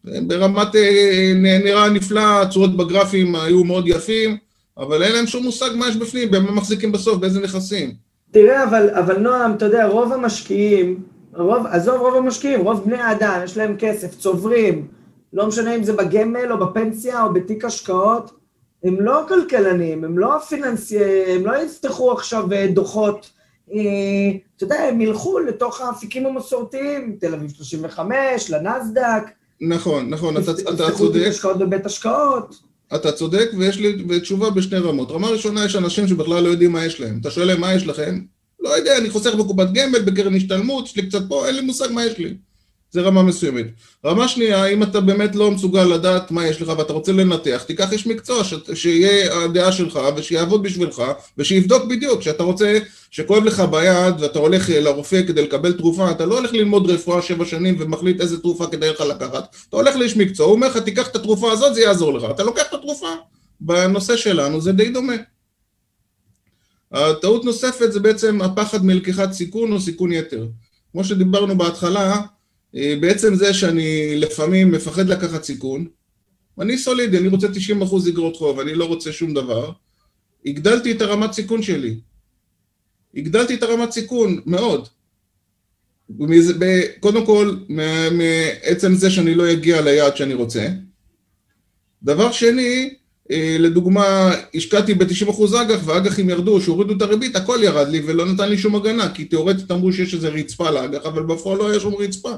[0.05, 1.33] ברמת, אה,
[1.65, 4.37] נראה נפלא, הצורות בגרפים היו מאוד יפים,
[4.79, 7.95] אבל אין להם שום מושג מה יש בפנים, במה מחזיקים בסוף, באיזה נכסים.
[8.31, 11.03] תראה, אבל, אבל נועם, אתה יודע, רוב המשקיעים,
[11.35, 14.87] רוב, עזוב רוב המשקיעים, רוב בני האדם, יש להם כסף, צוברים,
[15.33, 18.31] לא משנה אם זה בגמל או בפנסיה או בתיק השקעות,
[18.85, 23.31] הם לא כלכלנים, הם לא פיננסי, הם לא יפתחו עכשיו אה, דוחות,
[23.73, 23.79] אה,
[24.65, 29.23] אתה יודע, הם ילכו לתוך האפיקים המסורתיים, תל אביב 35, לנסדק.
[29.61, 30.89] נכון, נכון, אתה, אתה צודק.
[30.89, 32.61] יפתחו תיק השקעות בבית השקעות.
[32.95, 35.11] אתה צודק, ויש לי תשובה בשני רמות.
[35.11, 37.19] רמה ראשונה, יש אנשים שבכלל לא יודעים מה יש להם.
[37.21, 38.21] אתה שואל להם מה יש לכם?
[38.61, 41.89] לא יודע, אני חוסך בקופת גמל, בקרן השתלמות, יש לי קצת פה, אין לי מושג
[41.91, 42.35] מה יש לי.
[42.95, 43.67] זה רמה מסוימת.
[44.05, 47.93] רמה שנייה, אם אתה באמת לא מסוגל לדעת מה יש לך ואתה רוצה לנתח, תיקח
[47.93, 48.55] איש מקצוע ש...
[48.75, 51.03] שיהיה הדעה שלך ושיעבוד בשבילך
[51.39, 52.21] ושיבדוק בדיוק.
[52.21, 52.79] כשאתה רוצה,
[53.11, 57.45] שכואב לך ביד ואתה הולך לרופא כדי לקבל תרופה, אתה לא הולך ללמוד רפואה שבע
[57.45, 59.57] שנים ומחליט איזה תרופה כדאי לך לקחת.
[59.69, 62.25] אתה הולך לאיש מקצוע, הוא אומר לך, תיקח את התרופה הזאת, זה יעזור לך.
[62.31, 63.09] אתה לוקח את התרופה.
[63.61, 65.17] בנושא שלנו זה די דומה.
[66.93, 70.47] הטעות נוספת זה בעצם הפחד מלקיחת סיכון או סיכון יתר.
[70.93, 72.21] כמו שדיברנו בהתחלה, אה,
[72.75, 75.87] בעצם זה שאני לפעמים מפחד לקחת סיכון,
[76.61, 77.47] אני סולידי, אני רוצה
[77.81, 79.73] 90% אגרות חוב, אני לא רוצה שום דבר,
[80.47, 81.97] הגדלתי את הרמת סיכון שלי.
[83.17, 84.89] הגדלתי את הרמת סיכון מאוד.
[87.01, 87.57] קודם כל,
[88.13, 90.69] מעצם זה שאני לא אגיע ליעד שאני רוצה.
[92.03, 92.95] דבר שני,
[93.31, 98.49] אה, לדוגמה, השקעתי ב-90% אג"ח והאג"חים ירדו, שהורידו את הריבית, הכל ירד לי ולא נתן
[98.49, 101.95] לי שום הגנה, כי תאורטית אמרו שיש איזה רצפה לאג"ח, אבל בפועל לא היה שום
[101.95, 102.35] רצפה.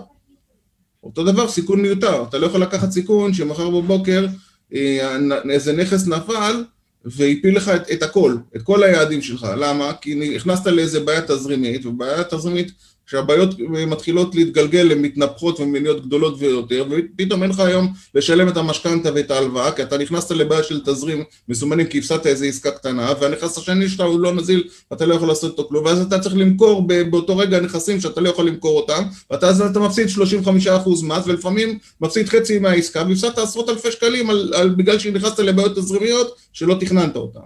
[1.07, 2.25] אותו דבר, סיכון מיותר.
[2.29, 4.27] אתה לא יכול לקחת סיכון שמחר בבוקר
[4.75, 5.17] אה,
[5.51, 6.65] איזה נכס נפל
[7.05, 9.47] והפיל לך את, את הכל, את כל היעדים שלך.
[9.59, 9.93] למה?
[10.01, 12.73] כי נכנסת לאיזה בעיה תזרימית, ובעיה תזרימית
[13.07, 19.11] כשהבעיות מתחילות להתגלגל, הן מתנפחות ומניות גדולות ויותר, ופתאום אין לך היום לשלם את המשכנתה
[19.15, 23.59] ואת ההלוואה, כי אתה נכנסת לבעיה של תזרים מסומנים כי הפסדת איזו עסקה קטנה, והנכס
[23.59, 26.87] השני שלך הוא לא נזיל, ואתה לא יכול לעשות אותו כלום, ואז אתה צריך למכור
[27.11, 31.79] באותו רגע נכסים שאתה לא יכול למכור אותם, ואתה אז אתה מפסיד 35% מס, ולפעמים
[32.01, 37.17] מפסיד חצי מהעסקה, והפסדת עשרות אלפי שקלים על, על, בגלל שנכנסת לבעיות תזרימיות שלא תכננת
[37.17, 37.41] אותן.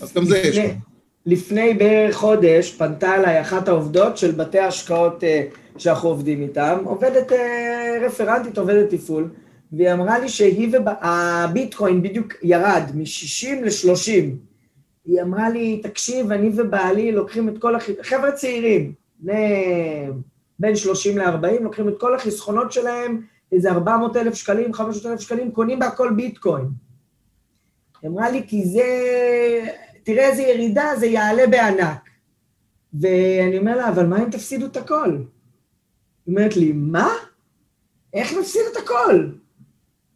[0.00, 0.58] אז גם זה יש.
[1.26, 5.46] לפני בערך חודש פנתה אליי אחת העובדות של בתי ההשקעות אה,
[5.78, 9.30] שאנחנו עובדים איתם, עובדת אה, רפרנטית, עובדת תפעול,
[9.72, 14.24] והיא אמרה לי שהיא והביטקוין בדיוק ירד מ-60 ל-30.
[15.04, 18.92] היא אמרה לי, תקשיב, אני ובעלי לוקחים את כל החסכונות, חבר'ה צעירים,
[20.58, 23.20] בין 30 ל-40, לוקחים את כל החסכונות שלהם,
[23.52, 26.64] איזה 400 אלף שקלים, 500 אלף שקלים, קונים בהכל ביטקוין.
[28.02, 28.82] היא אמרה לי, כי זה...
[30.02, 32.10] תראה איזה ירידה, זה יעלה בענק.
[33.00, 35.16] ואני אומר לה, אבל מה אם תפסידו את הכל?
[36.26, 37.08] היא אומרת לי, מה?
[38.14, 39.26] איך נפסיד את הכל?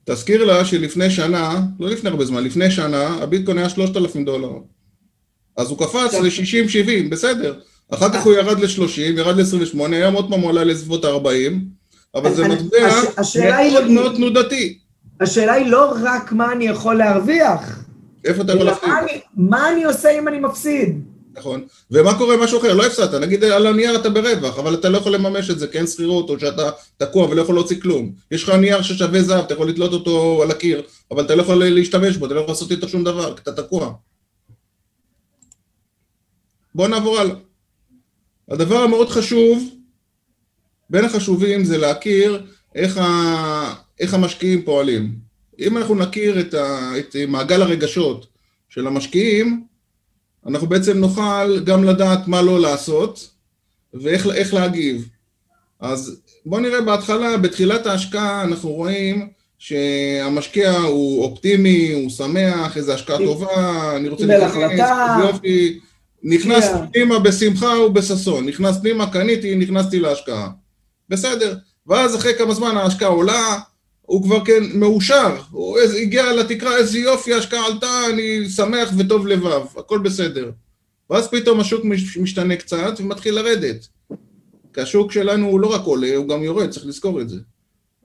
[0.05, 4.51] תזכיר לה שלפני שנה, לא לפני הרבה זמן, לפני שנה, הביטקוין היה 3,000 דולר.
[5.57, 7.61] אז הוא קפץ ל-60-70, בסדר.
[7.91, 11.53] אחר כך הוא ירד ל-30, ירד ל-28, היום עוד פעם הוא עלה לסביבות ה-40,
[12.15, 13.03] אבל זה מטבע
[13.61, 14.79] מאוד מאוד תנודתי.
[15.21, 17.86] השאלה היא לא רק מה אני יכול להרוויח,
[18.27, 18.91] איפה אתה יכול להפסיד?
[19.37, 21.05] מה אני עושה אם אני מפסיד?
[21.37, 21.67] נכון.
[21.91, 22.75] ומה קורה עם משהו אחר?
[22.75, 25.79] לא הפסדת, נגיד על הנייר אתה ברווח, אבל אתה לא יכול לממש את זה, כי
[25.79, 28.13] אין שכירות, או שאתה תקוע ולא יכול להוציא כלום.
[28.31, 31.65] יש לך נייר ששווה זהב, אתה יכול לתלות אותו על הקיר, אבל אתה לא יכול
[31.65, 33.93] להשתמש בו, אתה לא יכול לעשות איתו שום דבר, כי אתה תקוע.
[36.75, 37.35] בואו נעבור הלאה.
[38.51, 39.71] הדבר המאוד חשוב,
[40.91, 43.75] בין החשובים זה להכיר איך, ה...
[44.01, 45.26] איך המשקיעים פועלים.
[45.61, 48.27] אם אנחנו נכיר את, ה, את מעגל הרגשות
[48.69, 49.65] של המשקיעים,
[50.47, 53.31] אנחנו בעצם נוכל גם לדעת מה לא לעשות
[53.95, 55.09] ואיך להגיב.
[55.81, 63.19] אז בואו נראה בהתחלה, בתחילת ההשקעה אנחנו רואים שהמשקיע הוא אופטימי, הוא שמח, איזו השקעה
[63.19, 64.91] טובה, אני רוצה להיכנס,
[65.23, 65.81] יופי,
[66.23, 70.49] נכנס פנימה בשמחה ובששון, נכנס פנימה, קניתי, נכנסתי להשקעה.
[71.09, 71.57] בסדר.
[71.87, 73.59] ואז אחרי כמה זמן ההשקעה עולה,
[74.07, 79.63] הוא כבר כן מאושר, הוא הגיע לתקרה, איזה יופי, ההשקעה עלתה, אני שמח וטוב לבב,
[79.77, 80.51] הכל בסדר.
[81.11, 81.85] ואז פתאום השוק
[82.21, 83.87] משתנה קצת ומתחיל לרדת.
[84.75, 87.37] כי השוק שלנו הוא לא רק עולה, הוא גם יורד, צריך לזכור את זה.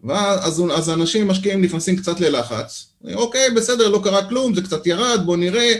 [0.04, 2.94] ואז אז אנשים משקיעים נכנסים קצת ללחץ.
[3.14, 5.74] אוקיי, בסדר, לא קרה כלום, זה קצת ירד, בוא נראה,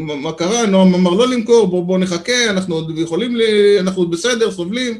[0.00, 0.66] מה קרה?
[0.66, 3.42] נועם אמר לא למכור, בואו בוא נחכה, אנחנו עוד יכולים, ל...
[3.80, 4.98] אנחנו עוד בסדר, סובלים,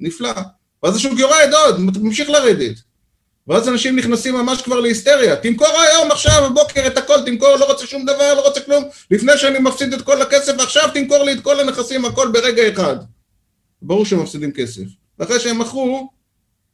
[0.00, 0.32] נפלא.
[0.82, 2.87] ואז השוק יורד עוד, ממשיך לרדת.
[3.48, 5.36] ואז אנשים נכנסים ממש כבר להיסטריה.
[5.36, 8.84] תמכור היום, עכשיו, בבוקר את הכל, תמכור, לא רוצה שום דבר, לא רוצה כלום.
[9.10, 12.96] לפני שאני מפסיד את כל הכסף, עכשיו תמכור לי את כל הנכסים, הכל ברגע אחד.
[13.82, 14.82] ברור שהם מפסידים כסף.
[15.18, 16.10] ואחרי שהם מכרו,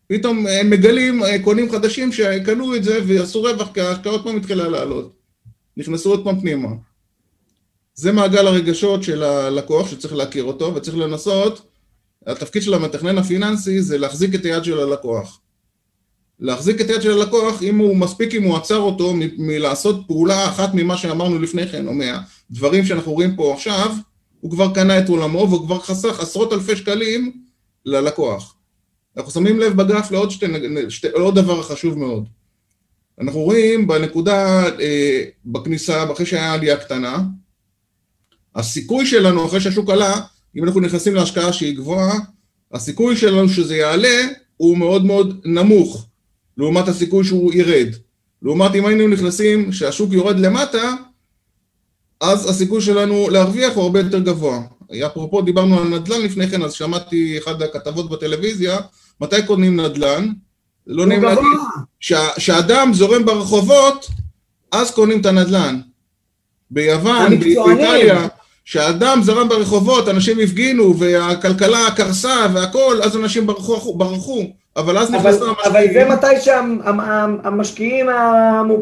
[0.06, 4.36] פתאום הם מגלים, אה, קונים חדשים שקנו את זה ועשו רווח, כי ההשקעה עוד פעם
[4.36, 5.12] התחילה לעלות.
[5.76, 6.68] נכנסו עוד פעם פנימה.
[7.94, 11.62] זה מעגל הרגשות של הלקוח שצריך להכיר אותו, וצריך לנסות,
[12.26, 15.40] התפקיד של המתכנן הפיננסי זה להחזיק את היד של הלקוח.
[16.40, 20.48] להחזיק את היד של הלקוח, אם הוא מספיק אם הוא עצר אותו מ- מלעשות פעולה
[20.48, 23.94] אחת ממה שאמרנו לפני כן, או מהדברים שאנחנו רואים פה עכשיו,
[24.40, 27.32] הוא כבר קנה את עולמו והוא כבר חסך עשרות אלפי שקלים
[27.86, 28.56] ללקוח.
[29.16, 30.46] אנחנו שמים לב בגרף לעוד שתי,
[30.88, 32.28] שתי, לעוד דבר חשוב מאוד.
[33.20, 37.22] אנחנו רואים בנקודה, אה, בכניסה, אחרי שהיה עלייה קטנה,
[38.54, 40.20] הסיכוי שלנו אחרי שהשוק עלה,
[40.56, 42.18] אם אנחנו נכנסים להשקעה שהיא גבוהה,
[42.72, 46.06] הסיכוי שלנו שזה יעלה הוא מאוד מאוד נמוך,
[46.58, 47.88] לעומת הסיכוי שהוא ירד.
[48.42, 50.94] לעומת אם היינו נכנסים, שהשוק יורד למטה,
[52.20, 54.60] אז הסיכוי שלנו להרוויח הוא הרבה יותר גבוה.
[55.06, 58.78] אפרופו דיברנו על נדל"ן לפני כן, אז שמעתי אחת הכתבות בטלוויזיה,
[59.20, 60.28] מתי קונים נדל"ן?
[60.86, 61.58] לא נעים להגיד,
[62.36, 64.06] כשאדם זורם ברחובות,
[64.72, 65.80] אז קונים את הנדל"ן.
[66.70, 68.28] ביוון, באיטליה,
[68.64, 74.52] כשאדם זרם ברחובות, אנשים הפגינו והכלכלה קרסה והכל, אז אנשים ברחו, ברחו.
[74.76, 75.72] אבל אז נכנסו המשקיעים.
[75.72, 78.08] אבל זה מתי שהמשקיעים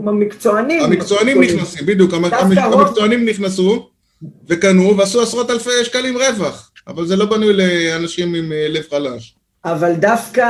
[0.06, 0.82] המקצוענים...
[0.82, 3.88] המקצוענים נכנסים, בדיוק, המקצוענים נכנסו
[4.48, 9.34] וקנו ועשו עשרות אלפי שקלים רווח, אבל זה לא בנוי לאנשים עם אה, לב חלש.
[9.64, 10.46] אבל דווקא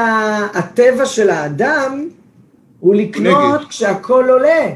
[0.54, 2.08] הטבע של האדם
[2.80, 3.68] הוא לקנות נגד.
[3.68, 4.68] כשהכול עולה.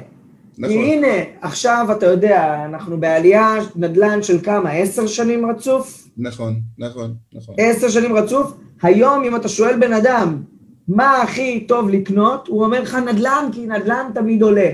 [0.59, 0.75] נכון.
[0.75, 4.71] כי הנה, עכשיו אתה יודע, אנחנו בעלייה נדל"ן של כמה?
[4.71, 6.09] עשר שנים רצוף?
[6.19, 7.55] נכון, נכון, נכון.
[7.59, 8.53] עשר שנים רצוף.
[8.83, 10.43] היום, אם אתה שואל בן אדם,
[10.89, 14.71] מה הכי טוב לקנות, הוא אומר לך נדל"ן, כי נדל"ן תמיד עולה.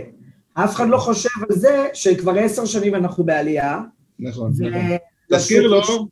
[0.54, 3.80] אף אחד לא חושב על זה שכבר עשר שנים אנחנו בעלייה.
[4.18, 4.70] נכון, ו...
[4.70, 4.96] נכון.
[5.32, 6.08] תזכיר לו,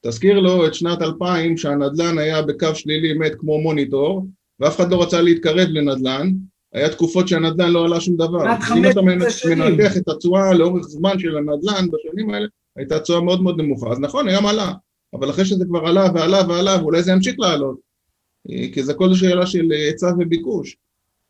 [0.00, 4.26] תזכיר לו את שנת 2000, שהנדל"ן היה בקו שלילי מת כמו מוניטור,
[4.60, 6.30] ואף אחד לא רצה להתקרב לנדל"ן,
[6.72, 8.38] היה תקופות שהנדל"ן לא עלה שום דבר.
[8.38, 8.84] רק חמש שנים.
[8.84, 13.60] אם אתה מנתח את התשואה לאורך זמן של הנדל"ן בשנים האלה, הייתה תשואה מאוד מאוד
[13.60, 13.90] נמוכה.
[13.90, 14.72] אז נכון, היום עלה,
[15.14, 17.76] אבל אחרי שזה כבר עלה ועלה ועלה, ואולי זה ימשיך לעלות,
[18.48, 20.76] כי זה הכל שאלה של היצע וביקוש.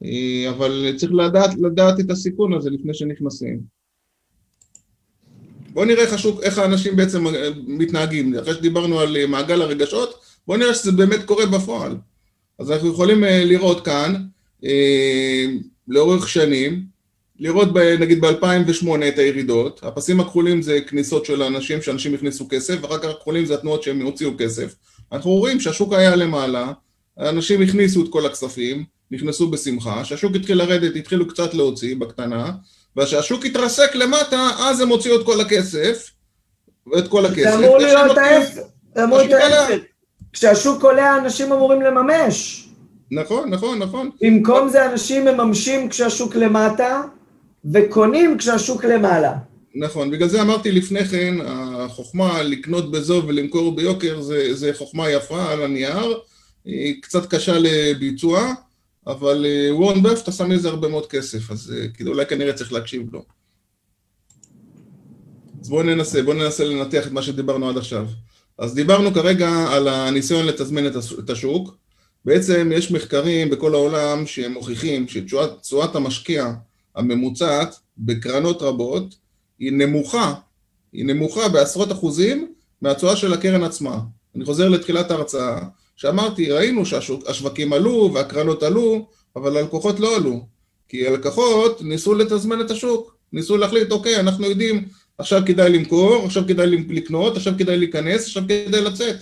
[0.04, 3.60] אה, אבל צריך לדעת, לדעת את הסיכון הזה לפני שנכנסים.
[5.72, 8.34] בואו נראה איך, השוק, איך האנשים בעצם אה, מתנהגים.
[8.38, 11.96] אחרי שדיברנו על מעגל הרגשות, בואו נראה שזה באמת קורה בפועל.
[12.58, 14.14] אז אנחנו יכולים לראות כאן,
[15.88, 16.84] לאורך שנים,
[17.38, 22.78] לראות ב, נגיד ב-2008 את הירידות, הפסים הכחולים זה כניסות של אנשים, שאנשים הכניסו כסף,
[22.82, 24.74] ואחר כך הכחולים זה התנועות שהם הוציאו כסף.
[25.12, 26.72] אנחנו רואים שהשוק היה למעלה,
[27.18, 32.50] אנשים הכניסו את כל הכספים, נכנסו בשמחה, כשהשוק התחיל לרדת התחילו קצת להוציא בקטנה,
[32.96, 36.10] וכשהשוק התרסק למטה, אז הם הוציאו את כל הכסף,
[36.92, 37.42] ואת כל הכסף.
[37.42, 38.60] זה אמור להיות ההפך,
[38.94, 39.82] זה אמור להיות ההפך.
[40.32, 42.68] כשהשוק עולה, אנשים אמורים לממש.
[43.10, 44.10] נכון, נכון, נכון.
[44.20, 47.02] במקום זה אנשים מממשים כשהשוק למטה,
[47.72, 49.32] וקונים כשהשוק למעלה.
[49.74, 55.52] נכון, בגלל זה אמרתי לפני כן, החוכמה לקנות בזול ולמכור ביוקר זה, זה חוכמה יפה
[55.52, 56.18] על הנייר,
[56.64, 58.52] היא קצת קשה לביצוע,
[59.06, 62.72] אבל אה, וורן בפט עשה מזה הרבה מאוד כסף, אז אה, כאילו אולי כנראה צריך
[62.72, 63.24] להקשיב לו.
[65.60, 68.06] אז בואו ננסה, בואו ננסה לנתח את מה שדיברנו עד עכשיו.
[68.58, 70.86] אז דיברנו כרגע על הניסיון לתזמן
[71.18, 71.76] את השוק.
[72.24, 76.52] בעצם יש מחקרים בכל העולם שמוכיחים שתשואת המשקיע
[76.94, 79.14] הממוצעת בקרנות רבות
[79.58, 80.34] היא נמוכה,
[80.92, 84.00] היא נמוכה בעשרות אחוזים מהתשואה של הקרן עצמה.
[84.36, 85.58] אני חוזר לתחילת ההרצאה,
[85.96, 90.46] שאמרתי, ראינו שהשווקים עלו והקרנות עלו, אבל הלקוחות לא עלו.
[90.88, 96.42] כי הלקוחות ניסו לתזמן את השוק, ניסו להחליט, אוקיי, אנחנו יודעים, עכשיו כדאי למכור, עכשיו
[96.48, 99.16] כדאי לקנות, עכשיו כדאי להיכנס, עכשיו כדאי לצאת.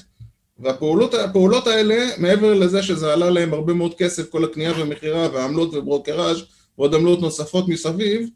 [0.59, 6.43] והפעולות האלה, מעבר לזה שזה עלה להם הרבה מאוד כסף, כל הקנייה ומכירה והעמלות וברוקראז'
[6.79, 8.29] ועוד עמלות נוספות מסביב,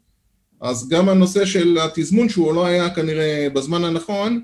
[0.61, 4.41] אז גם הנושא של התזמון שהוא לא היה כנראה בזמן הנכון,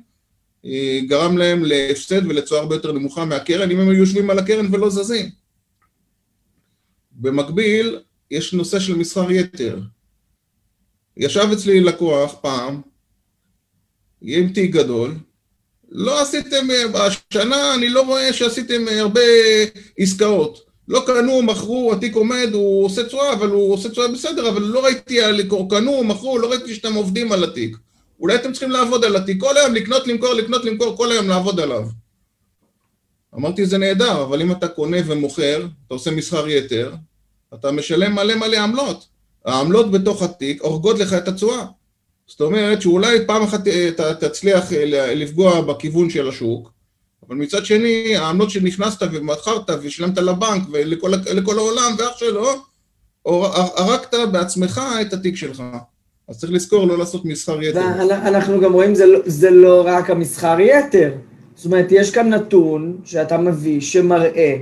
[1.07, 4.89] גרם להם להפסד ולתשואה הרבה יותר נמוכה מהקרן, אם הם היו יושבים על הקרן ולא
[4.89, 5.29] זזים.
[7.11, 7.99] במקביל,
[8.31, 9.79] יש נושא של מסחר יתר.
[11.17, 12.81] ישב אצלי לקוח פעם,
[14.21, 15.15] עם תיק גדול,
[15.91, 19.21] לא עשיתם, אה, השנה אני לא רואה שעשיתם אה, הרבה
[19.97, 20.59] עסקאות.
[20.87, 24.85] לא קנו, מכרו, התיק עומד, הוא עושה תשואה, אבל הוא עושה תשואה בסדר, אבל לא
[24.85, 25.19] ראיתי,
[25.69, 27.77] קנו, מכרו, לא ראיתי שאתם עובדים על התיק.
[28.19, 31.59] אולי אתם צריכים לעבוד על התיק, כל היום לקנות, למכור, לקנות, למכור, כל היום לעבוד
[31.59, 31.87] עליו.
[33.35, 36.93] אמרתי, זה נהדר, אבל אם אתה קונה ומוכר, אתה עושה מסחר יתר,
[37.53, 39.07] אתה משלם מלא מלא עמלות.
[39.45, 41.65] העמלות בתוך התיק הורגות לך את התשואה.
[42.27, 46.71] זאת אומרת שאולי פעם אחת אה, אתה תצליח אה, לפגוע בכיוון של השוק,
[47.27, 52.49] אבל מצד שני, העמלות שנכנסת ומכרת ושילמת לבנק ולכל העולם ואח שלו,
[53.25, 55.63] הרגת בעצמך את התיק שלך.
[56.27, 57.81] אז צריך לזכור לא לעשות מסחר יתר.
[58.11, 61.11] אנחנו גם רואים, זה, לא, זה לא רק המסחר יתר.
[61.55, 64.55] זאת אומרת, יש כאן נתון שאתה מביא שמראה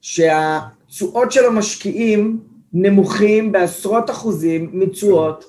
[0.00, 2.40] שהתשואות של המשקיעים
[2.72, 5.44] נמוכים בעשרות אחוזים מתשואות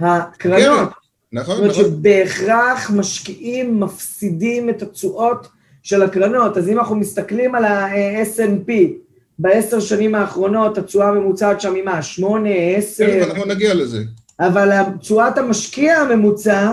[0.00, 0.88] הקרנות.
[0.88, 0.98] כן,
[1.32, 1.84] נכון, זאת אומרת נכון.
[1.84, 5.48] שבהכרח משקיעים מפסידים את התשואות
[5.82, 6.56] של הקרנות.
[6.56, 8.72] אז אם אנחנו מסתכלים על ה-S&P,
[9.38, 12.02] בעשר שנים האחרונות התשואה הממוצעת שם היא מה?
[12.02, 13.06] שמונה, עשר?
[13.06, 14.02] כן, אנחנו נגיע לזה.
[14.40, 14.70] אבל
[15.00, 16.72] תשואת המשקיע הממוצע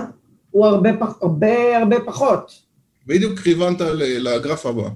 [0.51, 0.89] הוא הרבה,
[1.21, 2.51] הרבה, הרבה פחות.
[3.07, 4.89] בדיוק כיוונת לגרף הבא.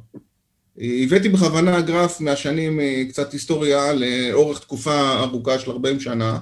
[0.77, 6.39] הבאתי בכוונה גרף מהשנים, אה, קצת היסטוריה, לאורך תקופה ארוכה של 40 שנה,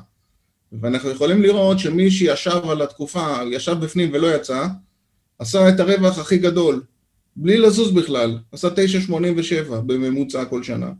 [0.82, 4.68] ואנחנו יכולים לראות שמי שישב על התקופה, ישב בפנים ולא יצא,
[5.40, 6.82] עשה את הרווח הכי גדול,
[7.36, 10.92] בלי לזוז בכלל, עשה 9.87 בממוצע כל שנה.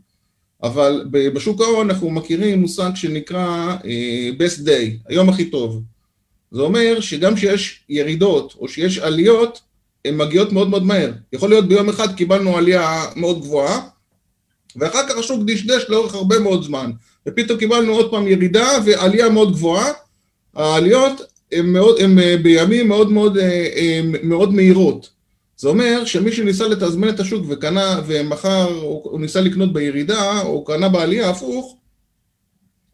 [0.62, 3.84] אבל בשוק ההון אנחנו מכירים מושג שנקרא uh,
[4.38, 5.82] best day, היום הכי טוב.
[6.50, 9.60] זה אומר שגם כשיש ירידות או שיש עליות,
[10.04, 11.12] הן מגיעות מאוד מאוד מהר.
[11.32, 13.80] יכול להיות ביום אחד קיבלנו עלייה מאוד גבוהה,
[14.76, 16.90] ואחר כך השוק דשדש לאורך הרבה מאוד זמן,
[17.26, 19.92] ופתאום קיבלנו עוד פעם ירידה ועלייה מאוד גבוהה.
[20.54, 21.20] העליות
[21.52, 25.17] הן אה, בימים מאוד מאוד, אה, מאוד מהירות.
[25.58, 30.88] זה אומר שמי שניסה לתזמן את השוק וקנה ומכר, הוא ניסה לקנות בירידה, או קנה
[30.88, 31.76] בעלייה הפוך,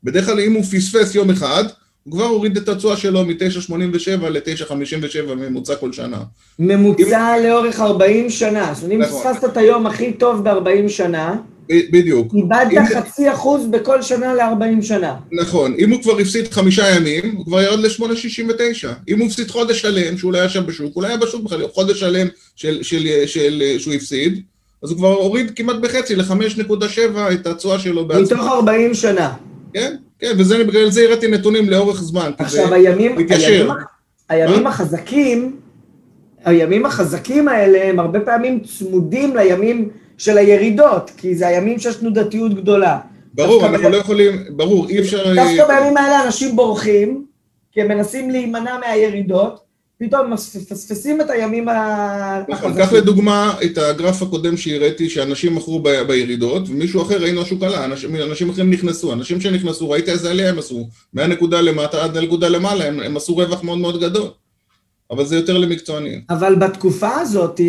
[0.04, 1.64] בדרך כלל אם הוא פספס יום אחד,
[2.02, 6.22] הוא כבר הוריד את התשואה שלו מ-9.87 ל-9.57 ממוצע כל שנה.
[6.58, 7.44] ממוצע אם...
[7.44, 8.74] לאורך 40 שנה.
[8.74, 9.32] זאת אומרת, אם נכון.
[9.32, 11.36] פספסת את היום הכי טוב ב-40 שנה,
[11.68, 12.34] בדיוק.
[12.34, 15.14] איבדת חצי אחוז בכל שנה ל-40 שנה.
[15.32, 15.74] נכון.
[15.78, 18.88] אם הוא כבר הפסיד חמישה ימים, הוא כבר ירד ל-8.69.
[19.08, 21.68] אם הוא הפסיד חודש שלם, שהוא לא היה שם בשוק, הוא לא היה בשוק בכלל,
[21.72, 24.42] חודש שלם של, של, של, של, שהוא הפסיד,
[24.82, 26.98] אז הוא כבר הוריד כמעט בחצי, ל-5.7
[27.32, 28.36] את התשואה שלו בעצמו.
[28.36, 29.32] מתוך 40 שנה.
[29.74, 32.30] כן, כן, ובגלל זה הראיתי נתונים לאורך זמן.
[32.38, 33.70] עכשיו, הימים, הימים,
[34.28, 35.56] הימים החזקים,
[36.44, 39.88] הימים החזקים האלה הם הרבה פעמים צמודים לימים...
[40.18, 42.98] של הירידות, כי זה הימים שיש תנודתיות גדולה.
[43.34, 45.34] ברור, אנחנו לא יכולים, ברור, אי אפשר...
[45.34, 47.24] דווקא בימים האלה אנשים בורחים,
[47.72, 49.64] כי הם מנסים להימנע מהירידות,
[49.98, 52.54] פתאום מפספסים את הימים החזקים.
[52.54, 57.62] נכון, קח לדוגמה את הגרף הקודם שהראיתי, שאנשים מכרו ב, בירידות, ומישהו אחר ראינו השוק
[57.62, 62.16] עלה, אנשים, אנשים אחרים נכנסו, אנשים שנכנסו, ראית איזה עלייה הם עשו, מהנקודה למטה עד
[62.16, 64.28] הנקודה למעלה, הם, הם עשו רווח מאוד מאוד גדול.
[65.10, 66.24] אבל זה יותר למקצוענים.
[66.30, 67.60] אבל בתקופה הזאת,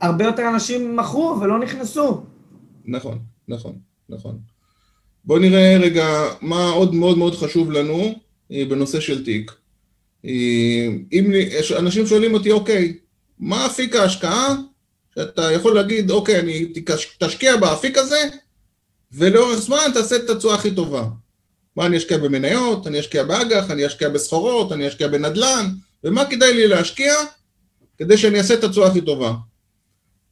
[0.00, 2.22] הרבה יותר אנשים מכרו ולא נכנסו.
[2.84, 3.78] נכון, נכון,
[4.08, 4.38] נכון.
[5.24, 8.14] בואו נראה רגע מה עוד מאוד מאוד חשוב לנו
[8.52, 9.52] אה, בנושא של תיק.
[10.24, 11.32] אה, אם
[11.78, 12.96] אנשים שואלים אותי, אוקיי,
[13.38, 14.56] מה אפיק ההשקעה
[15.14, 16.72] שאתה יכול להגיד, אוקיי, אני
[17.18, 18.28] תשקיע באפיק הזה,
[19.12, 21.04] ולאורך זמן תעשה את התשואה הכי טובה.
[21.76, 25.66] מה, אני אשקיע במניות, אני אשקיע באג"ח, אני אשקיע בסחורות, אני אשקיע בנדל"ן,
[26.04, 27.14] ומה כדאי לי להשקיע
[27.98, 29.34] כדי שאני אעשה את התשואה הכי טובה.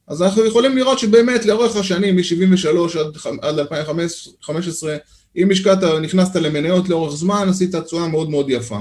[0.07, 4.97] אז אנחנו יכולים לראות שבאמת לאורך השנים, מ-73 עד, עד 2015,
[5.37, 8.79] אם השקעת, נכנסת למניות לאורך זמן, עשית תשואה מאוד מאוד יפה.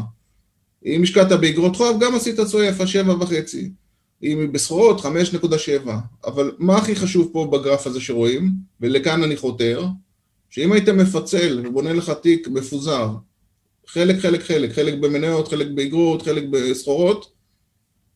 [0.87, 3.57] אם השקעת באגרות חוב, גם עשית תשואה יפה, 7.5.
[4.22, 5.90] אם בסחורות, 5.7.
[6.24, 8.50] אבל מה הכי חשוב פה בגרף הזה שרואים,
[8.81, 9.85] ולכאן אני חותר,
[10.50, 13.11] שאם היית מפצל ובונה לך תיק מפוזר,
[13.92, 17.31] חלק, חלק, חלק, חלק במניות, חלק באגרות, חלק בסחורות,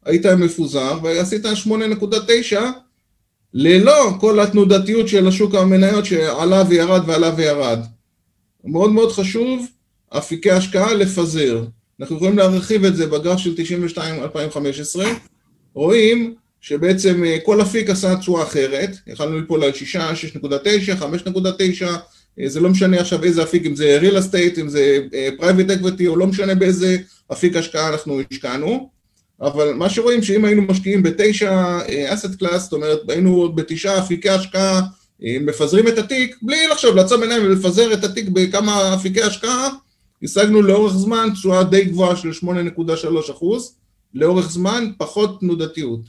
[0.05, 2.57] היית מפוזר ועשית 8.9
[3.55, 7.79] ללא כל התנודתיות של השוק המניות שעלה וירד ועלה וירד.
[8.65, 9.67] מאוד מאוד חשוב,
[10.09, 11.65] אפיקי השקעה לפזר.
[12.01, 13.55] אנחנו יכולים להרחיב את זה בגרף של
[14.97, 15.01] 92-2015,
[15.75, 20.01] רואים שבעצם אה, כל אפיק עשה תשואה אחרת, יכולנו ליפול על 6, 6.9,
[21.01, 21.87] 5.9,
[22.47, 26.07] זה לא משנה עכשיו איזה אפיק, אם זה real estate, אם זה אה, private equity,
[26.07, 26.97] או לא משנה באיזה
[27.33, 28.89] אפיק השקעה אנחנו השקענו,
[29.41, 31.53] אבל מה שרואים שאם היינו משקיעים בתשע
[31.89, 34.81] אה, asset class, זאת אומרת היינו בתשעה אפיקי השקעה,
[35.25, 39.69] אה, מפזרים את התיק, בלי לחשוב, לעצום עיניים ולפזר את התיק בכמה אפיקי השקעה,
[40.23, 43.75] השגנו לאורך זמן תשואה די גבוהה של 8.3 אחוז,
[44.15, 46.01] לאורך זמן פחות תנודתיות.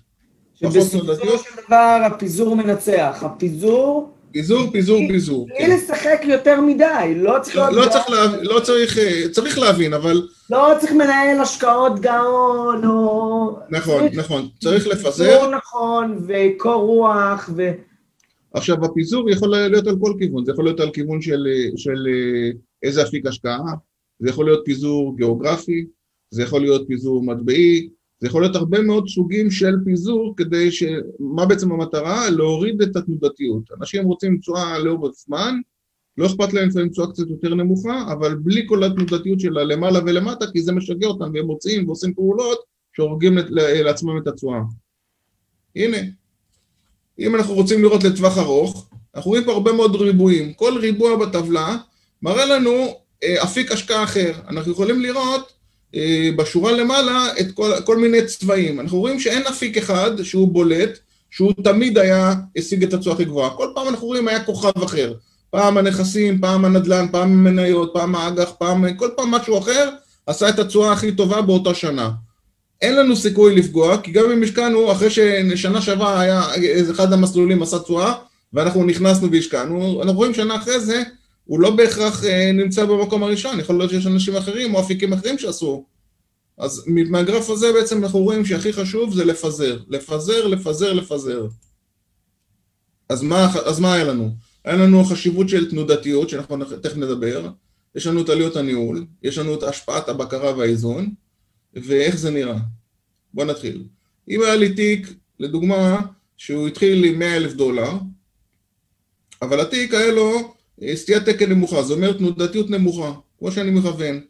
[0.56, 5.48] שבסופו של דבר הפיזור מנצח, הפיזור פיזור, פיזור, פיזור.
[5.48, 7.56] בלי לשחק יותר מדי, לא צריך...
[7.56, 10.28] לא, לא צריך, לה, לא צריך, אה, צריך להבין, אבל...
[10.50, 13.60] לא צריך מנהל השקעות גאון, או...
[13.70, 15.50] נכון, צריך נכון, צריך לפזר.
[15.50, 17.72] נכון, וקור רוח, ו...
[18.54, 22.08] עכשיו, הפיזור יכול להיות על כל כיוון, זה יכול להיות על כיוון של, של
[22.84, 23.74] איזה אפיק השקעה,
[24.20, 25.86] זה יכול להיות פיזור גיאוגרפי,
[26.32, 30.84] זה יכול להיות פיזור מטבעי, זה יכול להיות הרבה מאוד סוגים של פיזור כדי ש...
[31.20, 32.30] מה בעצם המטרה?
[32.30, 33.64] להוריד את התנודתיות.
[33.80, 35.56] אנשים רוצים תשואה לאורך זמן,
[36.18, 40.46] לא אכפת להם לפעמים תשואה קצת יותר נמוכה, אבל בלי כל התנודתיות שלה למעלה ולמטה,
[40.52, 42.60] כי זה משגע אותם והם מוצאים ועושים פעולות
[42.94, 43.38] שהורגים
[43.86, 44.60] לעצמם את התשואה.
[45.76, 45.98] הנה,
[47.20, 50.54] אם אנחנו רוצים לראות לטווח ארוך, אנחנו רואים פה הרבה מאוד ריבועים.
[50.54, 51.78] כל ריבוע בטבלה
[52.22, 52.72] מראה לנו
[53.24, 54.32] אה, אפיק השקעה אחר.
[54.48, 55.54] אנחנו יכולים לראות
[56.36, 58.80] בשורה למעלה את כל, כל מיני צבעים.
[58.80, 61.00] אנחנו רואים שאין אפיק אחד שהוא בולט,
[61.32, 63.50] שהוא תמיד היה, השיג את התשואה הכי גבוהה.
[63.50, 65.14] כל פעם אנחנו רואים היה כוכב אחר.
[65.50, 69.90] פעם הנכסים, פעם הנדל"ן, פעם המניות, פעם האג"ח, פעם, כל פעם משהו אחר,
[70.28, 72.10] עשה את התשואה הכי טובה באותה שנה.
[72.82, 76.44] אין לנו סיכוי לפגוע, כי גם אם השקענו, אחרי ששנה שעברה היה,
[76.92, 78.14] אחד המסלולים עשה תשואה,
[78.54, 81.04] ואנחנו נכנסנו והשקענו, אנחנו רואים שנה אחרי זה,
[81.46, 85.38] הוא לא בהכרח אה, נמצא במקום הראשון, יכול להיות שיש אנשים אחרים או אפיקים אחרים
[85.38, 85.86] שעשו.
[86.58, 91.48] אז מהגרף הזה בעצם אנחנו רואים שהכי חשוב זה לפזר, לפזר, לפזר, לפזר.
[93.10, 94.32] אז מה, אז מה היה לנו?
[94.66, 97.50] היה לנו חשיבות של תנודתיות, שאנחנו תכף נדבר,
[97.96, 101.14] יש לנו את עלויות הניהול, יש לנו את השפעת הבקרה והאיזון,
[101.74, 102.58] ואיך זה נראה.
[103.34, 103.84] בואו נתחיל.
[104.30, 106.02] אם היה לי תיק, לדוגמה,
[106.38, 107.92] שהוא התחיל עם 100 אלף דולר,
[109.42, 110.55] אבל התיק היה לו
[110.96, 114.22] סטיית תקן נמוכה, זאת אומרת תנודתיות נמוכה, כמו שאני מכוון.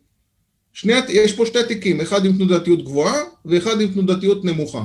[0.73, 4.83] שני, יש פה שתי תיקים, אחד עם תנודתיות גבוהה ואחד עם תנודתיות נמוכה.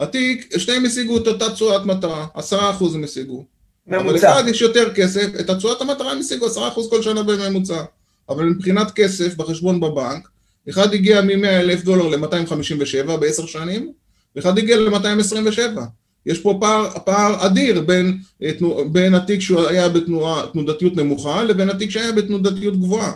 [0.00, 3.44] התיק, שניהם השיגו את אותה תשואת מטרה, עשרה אחוז הם השיגו.
[3.86, 4.04] ממוצע.
[4.04, 7.82] אבל אחד יש יותר כסף, את התשואת המטרה הם השיגו עשרה אחוז כל שנה בממוצע.
[8.28, 10.28] אבל מבחינת כסף בחשבון בבנק,
[10.68, 13.92] אחד הגיע מ-100 אלף דולר ל-257 בעשר שנים,
[14.36, 15.80] ואחד הגיע ל-227.
[16.26, 18.50] יש פה פער, פער אדיר בין, אה,
[18.92, 23.12] בין התיק שהוא היה בתנודתיות נמוכה לבין התיק שהיה בתנודתיות גבוהה.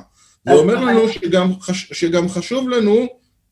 [0.48, 3.06] זה אומר לנו שגם, שגם חשוב לנו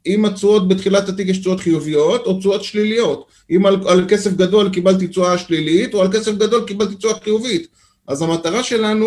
[0.07, 3.26] אם התשואות בתחילת התיק יש תשואות חיוביות או תשואות שליליות.
[3.50, 7.66] אם על, על כסף גדול קיבלתי תשואה שלילית או על כסף גדול קיבלתי תשואה חיובית.
[8.09, 9.07] אז המטרה שלנו,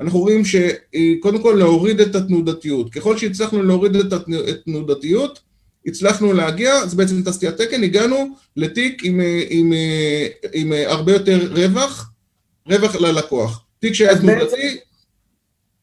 [0.00, 2.90] אנחנו רואים שקודם כל להוריד את התנודתיות.
[2.90, 5.40] ככל שהצלחנו להוריד את התנודתיות,
[5.88, 9.20] הצלחנו להגיע, זה בעצם תעשיית תקן, הגענו לתיק עם,
[9.50, 12.10] עם, עם, עם הרבה יותר רווח,
[12.66, 13.64] רווח ללקוח.
[13.78, 14.78] תיק שהיה תנודתי,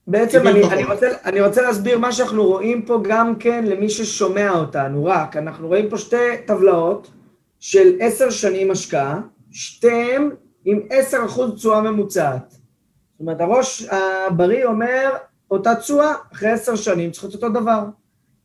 [0.08, 4.52] בעצם אני, אני, רוצה, אני רוצה להסביר מה שאנחנו רואים פה גם כן למי ששומע
[4.52, 7.12] אותנו, רק אנחנו רואים פה שתי טבלאות
[7.60, 10.30] של עשר שנים השקעה, שתיהן
[10.66, 12.52] עם עשר אחוז תשואה ממוצעת.
[12.52, 15.10] זאת אומרת, הראש הבריא אומר,
[15.52, 17.84] אותה תשואה, אחרי עשר שנים צריך להיות אותו דבר.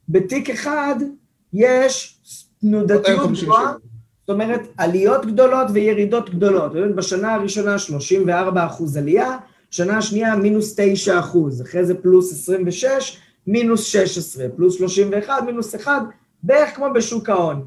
[0.09, 0.95] בתיק אחד
[1.53, 2.19] יש
[2.61, 3.73] תנודתיות גבוהה,
[4.21, 6.73] זאת אומרת, עליות גדולות וירידות גדולות.
[6.97, 9.37] בשנה הראשונה 34 אחוז עלייה,
[9.71, 16.03] שנה שנייה מינוס 9 אחוז, אחרי זה פלוס 26, מינוס 16, פלוס 31, מינוס 1,
[16.43, 17.65] בערך כמו בשוק ההון.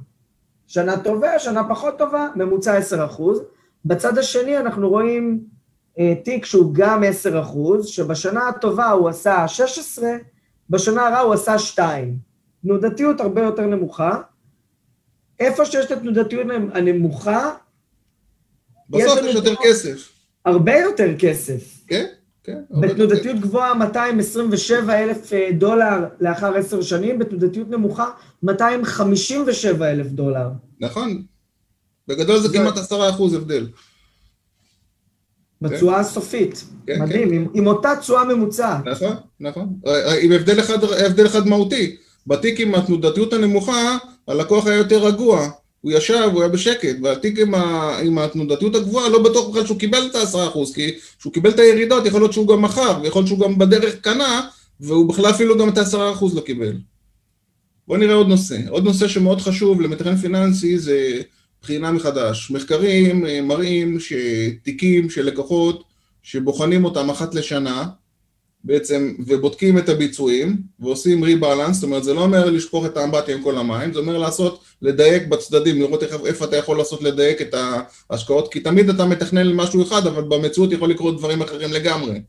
[0.67, 3.41] שנה טובה, שנה פחות טובה, ממוצע 10 אחוז.
[3.85, 5.39] בצד השני אנחנו רואים
[5.99, 10.09] אה, תיק שהוא גם 10 אחוז, שבשנה הטובה הוא עשה 16,
[10.69, 12.32] בשנה הרעה הוא עשה 2.
[12.63, 14.21] תנודתיות הרבה יותר נמוכה.
[15.39, 17.51] איפה שיש את התנודתיות הנמוכה,
[18.89, 20.11] בסוף יש יותר כסף.
[20.45, 21.83] הרבה יותר כסף.
[21.87, 22.05] כן,
[22.43, 22.61] כן.
[22.81, 28.09] בתנודתיות גבוהה 227 אלף אה, דולר לאחר עשר שנים, בתנודתיות נמוכה
[28.43, 30.49] 257 אלף דולר.
[30.79, 31.23] נכון.
[32.07, 33.67] בגדול זה כמעט עשרה אחוז הבדל.
[35.61, 37.35] בתשואה הסופית, כן, מדהים, כן.
[37.35, 38.85] עם, עם אותה תשואה ממוצעת.
[38.85, 39.79] נכון, נכון,
[40.21, 41.97] עם הבדל אחד, הבדל אחד מהותי,
[42.27, 43.97] בתיק עם התנודתיות הנמוכה,
[44.27, 45.49] הלקוח היה יותר רגוע,
[45.81, 49.79] הוא ישב, הוא היה בשקט, והתיק עם, ה, עם התנודתיות הגבוהה, לא בטוח בכלל שהוא
[49.79, 53.27] קיבל את ה-10%, כי כשהוא קיבל את הירידות, יכול להיות שהוא גם מכר, ויכול להיות
[53.27, 54.47] שהוא גם בדרך קנה,
[54.79, 56.77] והוא בכלל אפילו גם את ה-10% לא קיבל.
[57.87, 58.57] בואו נראה עוד נושא.
[58.69, 61.21] עוד נושא שמאוד חשוב למתכנן פיננסי זה
[61.61, 62.51] בחינה מחדש.
[62.51, 65.83] מחקרים אה, מראים שתיקים של לקוחות
[66.23, 67.85] שבוחנים אותם אחת לשנה,
[68.63, 73.41] בעצם, ובודקים את הביצועים, ועושים ריבלנס, זאת אומרת, זה לא אומר לשפוך את האמבטיה עם
[73.41, 77.55] כל המים, זה אומר לעשות, לדייק בצדדים, לראות איך, איפה אתה יכול לעשות לדייק את
[78.09, 82.21] ההשקעות, כי תמיד אתה מתכנן משהו אחד, אבל במציאות יכול לקרות דברים אחרים לגמרי.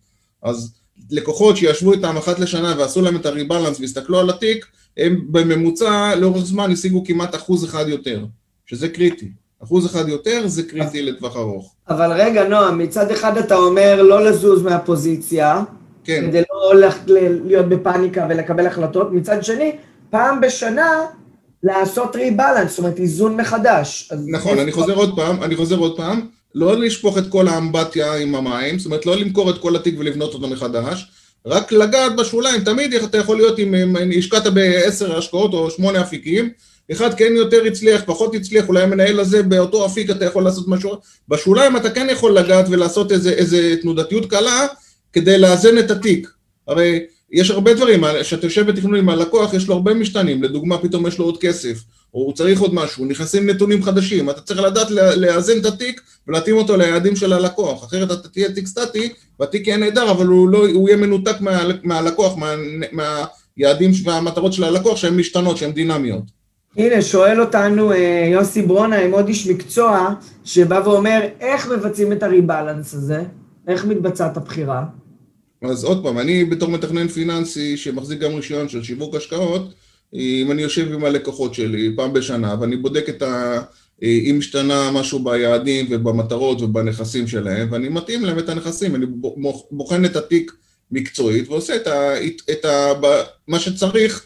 [0.43, 0.75] אז
[1.11, 4.67] לקוחות שישבו איתם אחת לשנה ועשו להם את הריבלנס והסתכלו על התיק,
[4.97, 8.25] הם בממוצע לאורך זמן השיגו כמעט אחוז אחד יותר,
[8.67, 9.31] שזה קריטי.
[9.65, 11.75] אחוז אחד יותר זה קריטי לטווח ארוך.
[11.89, 15.63] אבל רגע, נועם, מצד אחד אתה אומר לא לזוז מהפוזיציה,
[16.05, 16.25] כן.
[16.29, 16.89] כדי לא
[17.45, 19.77] להיות בפאניקה ולקבל החלטות, מצד שני,
[20.11, 20.91] פעם בשנה
[21.63, 24.13] לעשות ריבלנס, זאת אומרת איזון מחדש.
[24.27, 26.21] נכון, אני חוזר עוד פעם, אני חוזר עוד פעם,
[26.55, 30.35] לא לשפוך את כל האמבטיה עם המים, זאת אומרת לא למכור את כל התיק ולבנות
[30.35, 31.11] אותו מחדש,
[31.47, 36.51] רק לגעת בשוליים, תמיד אתה יכול להיות אם אם השקעת בעשר השקעות או שמונה אפיקים,
[36.93, 40.97] אחד כן יותר הצליח, פחות הצליח, אולי המנהל הזה באותו אפיק אתה יכול לעשות משהו,
[41.29, 44.67] בשוליים אתה כן יכול לגעת ולעשות איזה, איזה תנודתיות קלה
[45.15, 46.31] כדי לאזן את התיק.
[46.69, 47.01] הרי
[47.33, 51.19] יש הרבה דברים, כשאתה יושב בתכנון עם הלקוח, יש לו הרבה משתנים, לדוגמה פתאום יש
[51.19, 51.79] לו עוד כסף,
[52.15, 56.57] או הוא צריך עוד משהו, נכנסים נתונים חדשים, אתה צריך לדעת לאזן את התיק ולהתאים
[56.57, 59.09] אותו ליעדים של הלקוח, אחרת אתה תהיה תיק סטטי,
[59.41, 62.55] והתיק יהיה נהדר, אבל הוא, לא, הוא יהיה מנותק מה, מהלקוח, מה,
[62.93, 66.25] מהיעדים והמטרות של הלקוח שהן משתנות, שהן דינמיות.
[66.77, 72.23] הנה, שואל אותנו אה, יוסי ברונה עם עוד איש מקצוע, שבא ואומר, איך מבצעים את
[72.23, 73.23] הריבלנס הזה?
[73.69, 74.85] איך מתבצעת הבחירה?
[75.67, 79.75] אז עוד פעם, אני בתור מתכנן פיננסי שמחזיק גם רישיון של שיווק השקעות,
[80.15, 83.61] אם אני יושב עם הלקוחות שלי פעם בשנה ואני בודק את ה...
[84.03, 89.07] אם השתנה משהו ביעדים ובמטרות ובנכסים שלהם ואני מתאים להם את הנכסים, אני
[89.71, 90.53] בוחן את התיק
[90.91, 92.13] מקצועית ועושה את, ה...
[92.51, 92.93] את ה...
[93.49, 94.25] מה שצריך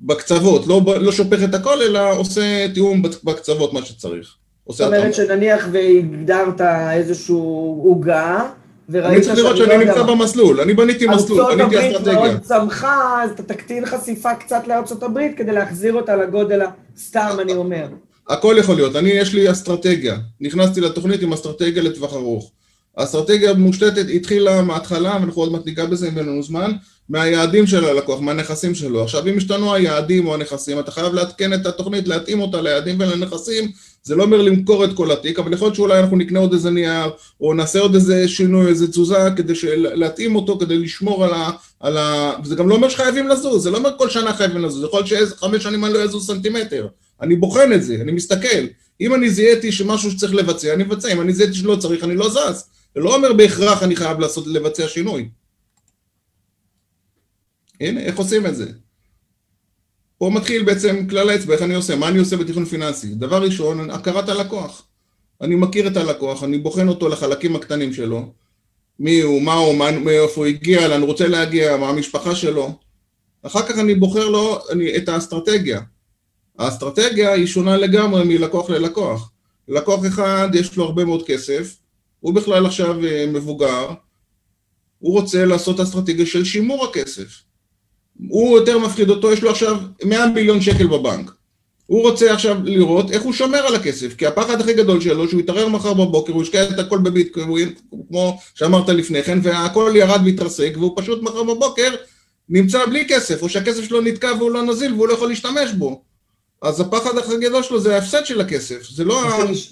[0.00, 4.36] בקצוות, לא, לא שופך את הכל אלא עושה תיאום בקצוות מה שצריך.
[4.68, 6.60] זאת אומרת שנניח והגדרת
[6.92, 8.50] איזשהו עוגה
[8.94, 11.88] אני צריך לראות שאני נמצא במסלול, אני בניתי מסלול, בניתי אסטרטגיה.
[11.88, 16.60] ארצות הברית מאוד צמחה, אז אתה תקטין חשיפה קצת לארצות הברית כדי להחזיר אותה לגודל
[16.96, 17.86] הסתם, אני אומר.
[18.28, 20.16] הכל יכול להיות, אני, יש לי אסטרטגיה.
[20.40, 22.50] נכנסתי לתוכנית עם אסטרטגיה לטווח ארוך.
[22.96, 26.72] האסטרטגיה מושתתת, התחילה מההתחלה, ואנחנו עוד מעט ניגע בזה אם אין לנו זמן,
[27.08, 29.02] מהיעדים של הלקוח, מהנכסים שלו.
[29.02, 33.70] עכשיו, אם השתנו היעדים או הנכסים, אתה חייב לעדכן את התוכנית, להתאים אותה ליעדים ולנכסים.
[34.02, 36.70] זה לא אומר למכור את כל התיק, אבל יכול להיות שאולי אנחנו נקנה עוד איזה
[36.70, 41.50] נייר, או נעשה עוד איזה שינוי, איזה תזוזה, כדי להתאים אותו, כדי לשמור על ה...
[41.80, 42.32] על ה...
[42.44, 45.30] וזה גם לא אומר שחייבים לזוז, זה לא אומר כל שנה חייבים לזוז, יכול להיות
[45.30, 46.88] שחמש שנים אני לא אזוז סנטימטר.
[47.20, 48.66] אני בוחן את זה, אני מסתכל.
[49.00, 52.28] אם אני זיהיתי שמשהו שצריך לבצע, אני מבצע, אם אני זיהיתי שלא צריך, אני לא
[52.28, 52.64] זז.
[52.94, 55.28] זה לא אומר בהכרח אני חייב לעשות, לבצע שינוי.
[57.80, 58.66] הנה, איך עושים את זה?
[60.22, 63.14] פה מתחיל בעצם כלל האצבע, איך אני עושה, מה אני עושה בתכנון פיננסי.
[63.14, 64.86] דבר ראשון, הכרת הלקוח.
[65.40, 68.32] אני מכיר את הלקוח, אני בוחן אותו לחלקים הקטנים שלו.
[68.98, 72.78] מי הוא, מה הוא, מאיפה הוא הגיע, לאן הוא רוצה להגיע, מה המשפחה שלו.
[73.42, 75.80] אחר כך אני בוחר לו אני, את האסטרטגיה.
[76.58, 79.30] האסטרטגיה היא שונה לגמרי מלקוח ללקוח.
[79.68, 81.76] לקוח אחד יש לו הרבה מאוד כסף,
[82.20, 82.96] הוא בכלל עכשיו
[83.28, 83.88] מבוגר,
[84.98, 87.42] הוא רוצה לעשות אסטרטגיה של שימור הכסף.
[88.28, 91.30] הוא יותר מפחיד אותו, יש לו עכשיו 100 מיליון שקל בבנק.
[91.86, 95.40] הוא רוצה עכשיו לראות איך הוא שומר על הכסף, כי הפחד הכי גדול שלו, שהוא
[95.40, 97.72] יתערר מחר בבוקר, הוא ישקיע את הכל בביטקוין,
[98.08, 101.94] כמו שאמרת לפני כן, והכל ירד והתרסק, והוא פשוט מחר בבוקר
[102.48, 106.02] נמצא בלי כסף, או שהכסף שלו נתקע והוא לא נזיל והוא לא יכול להשתמש בו.
[106.62, 109.22] אז הפחד הכי גדול שלו זה ההפסד של הכסף, זה לא...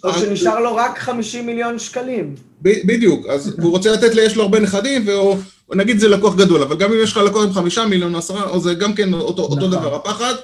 [0.05, 2.35] או שנשאר לו רק 50 מיליון שקלים.
[2.63, 5.37] בדיוק, אז הוא רוצה לתת, יש לו הרבה נכדים, והוא...
[5.75, 8.61] נגיד זה לקוח גדול, אבל גם אם יש לך לקוח עם חמישה מיליון, עשרה, או
[8.61, 9.95] זה גם כן אותו, אותו דבר.
[9.95, 10.35] הפחד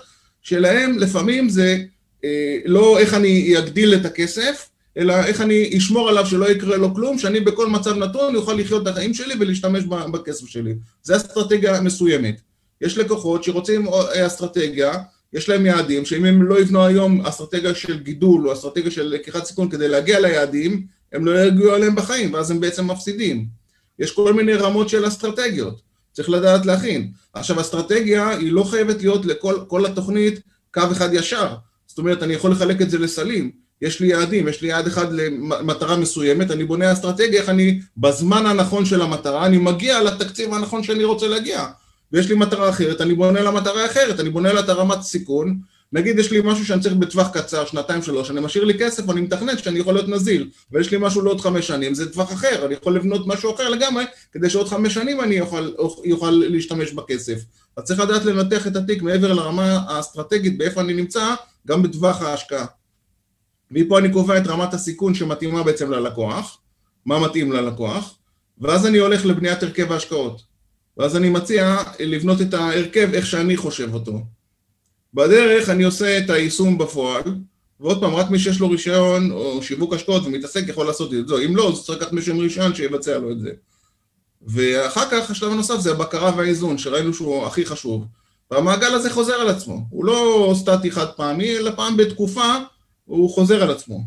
[0.43, 1.79] שלהם לפעמים זה
[2.25, 4.69] אה, לא איך אני אגדיל את הכסף,
[4.99, 8.83] אלא איך אני אשמור עליו שלא יקרה לו כלום, שאני בכל מצב נתון יוכל לחיות
[8.83, 10.75] את החיים שלי ולהשתמש בכסף שלי.
[11.03, 12.41] זה אסטרטגיה מסוימת.
[12.81, 13.87] יש לקוחות שרוצים
[14.27, 14.93] אסטרטגיה,
[15.37, 19.45] יש להם יעדים, שאם הם לא יבנו היום אסטרטגיה של גידול או אסטרטגיה של לקיחת
[19.45, 23.47] סיכון כדי להגיע ליעדים, הם לא יגיעו עליהם בחיים, ואז הם בעצם מפסידים.
[23.99, 25.81] יש כל מיני רמות של אסטרטגיות,
[26.13, 27.11] צריך לדעת להכין.
[27.33, 30.41] עכשיו, אסטרטגיה היא לא חייבת להיות לכל כל התוכנית
[30.75, 31.55] קו אחד ישר.
[31.87, 33.51] זאת אומרת, אני יכול לחלק את זה לסלים.
[33.83, 38.47] יש לי יעדים, יש לי יעד אחד למטרה מסוימת, אני בונה אסטרטגיה, איך אני, בזמן
[38.47, 41.67] הנכון של המטרה, אני מגיע לתקציב הנכון שאני רוצה להגיע.
[42.13, 45.59] ויש לי מטרה אחרת, אני בונה למטרה אחרת, אני בונה לה את הרמת סיכון,
[45.93, 49.21] נגיד יש לי משהו שאני צריך בטווח קצר, שנתיים שלוש, אני משאיר לי כסף, אני
[49.21, 52.75] מתכנת שאני יכול להיות נזיל, ויש לי משהו לעוד חמש שנים, זה טווח אחר, אני
[52.75, 55.71] יכול לבנות משהו אחר לגמרי, כדי שעוד חמש שנים אני יוכל,
[56.05, 57.41] יוכל להשתמש בכסף.
[57.77, 61.35] אז צריך לדעת לנתח את התיק מעבר לרמה האסטרטגית, באיפה אני נמצא,
[61.67, 62.67] גם בטווח ההשקעה.
[63.71, 66.59] מפה אני קובע את רמת הסיכון שמתאימה בעצם ללקוח,
[67.07, 68.19] מה מתאים ללקוח,
[68.61, 70.56] ואז אני הולך לבניית הרכב ההשקעות.
[70.97, 74.21] ואז אני מציע לבנות את ההרכב איך שאני חושב אותו.
[75.15, 77.23] בדרך אני עושה את היישום בפועל,
[77.81, 81.35] ועוד פעם, רק מי שיש לו רישיון או שיווק השקעות ומתעסק יכול לעשות את זה.
[81.47, 83.51] אם לא, אז צריך לקחת מישהו עם רישיון שיבצע לו את זה.
[84.43, 88.07] ואחר כך השלב הנוסף זה הבקרה והאיזון, שראינו שהוא הכי חשוב.
[88.51, 89.87] והמעגל הזה חוזר על עצמו.
[89.91, 92.55] הוא לא סטטי חד פעמי, אלא פעם בתקופה
[93.05, 94.05] הוא חוזר על עצמו.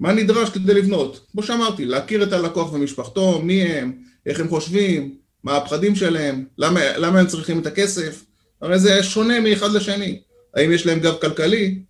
[0.00, 1.26] מה נדרש כדי לבנות?
[1.32, 3.92] כמו שאמרתי, להכיר את הלקוח ומשפחתו, מי הם,
[4.26, 8.24] איך הם חושבים, מה הפחדים שלהם, למה, למה הם צריכים את הכסף,
[8.62, 10.20] הרי זה שונה מאחד לשני.
[10.54, 11.82] האם יש להם גב כלכלי?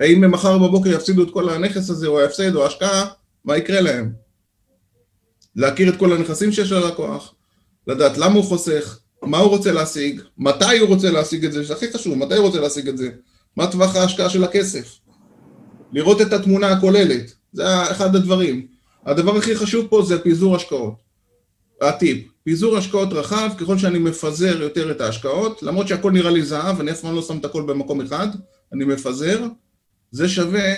[0.00, 3.06] האם הם מחר בבוקר יפסידו את כל הנכס הזה, או ההפסד, או ההשקעה?
[3.44, 4.12] מה יקרה להם?
[5.56, 7.34] להכיר את כל הנכסים שיש ללקוח,
[7.86, 11.72] לדעת למה הוא חוסך, מה הוא רוצה להשיג, מתי הוא רוצה להשיג את זה, זה
[11.74, 13.10] הכי חשוב, מתי הוא רוצה להשיג את זה,
[13.56, 14.98] מה טווח ההשקעה של הכסף.
[15.92, 18.66] לראות את התמונה הכוללת, זה אחד הדברים.
[19.06, 20.94] הדבר הכי חשוב פה זה פיזור השקעות.
[21.82, 26.80] הטיפ, פיזור השקעות רחב, ככל שאני מפזר יותר את ההשקעות, למרות שהכל נראה לי זהב,
[26.80, 28.28] אני אף פעם לא שם את הכל במקום אחד,
[28.72, 29.46] אני מפזר,
[30.10, 30.74] זה שווה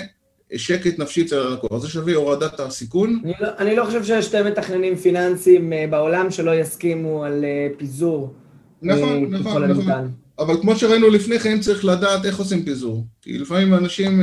[0.57, 3.21] שקט נפשי אצל הלקוח, זה שווה הורדת הסיכון.
[3.25, 7.69] אני לא, אני לא חושב שיש שתי מתכננים פיננסיים אה, בעולם שלא יסכימו על אה,
[7.79, 8.35] פיזור.
[8.83, 10.11] נכון, אה, נכון, נכון.
[10.39, 13.07] אבל כמו שראינו לפני כן, צריך לדעת איך עושים פיזור.
[13.23, 14.23] כי לפעמים אנשים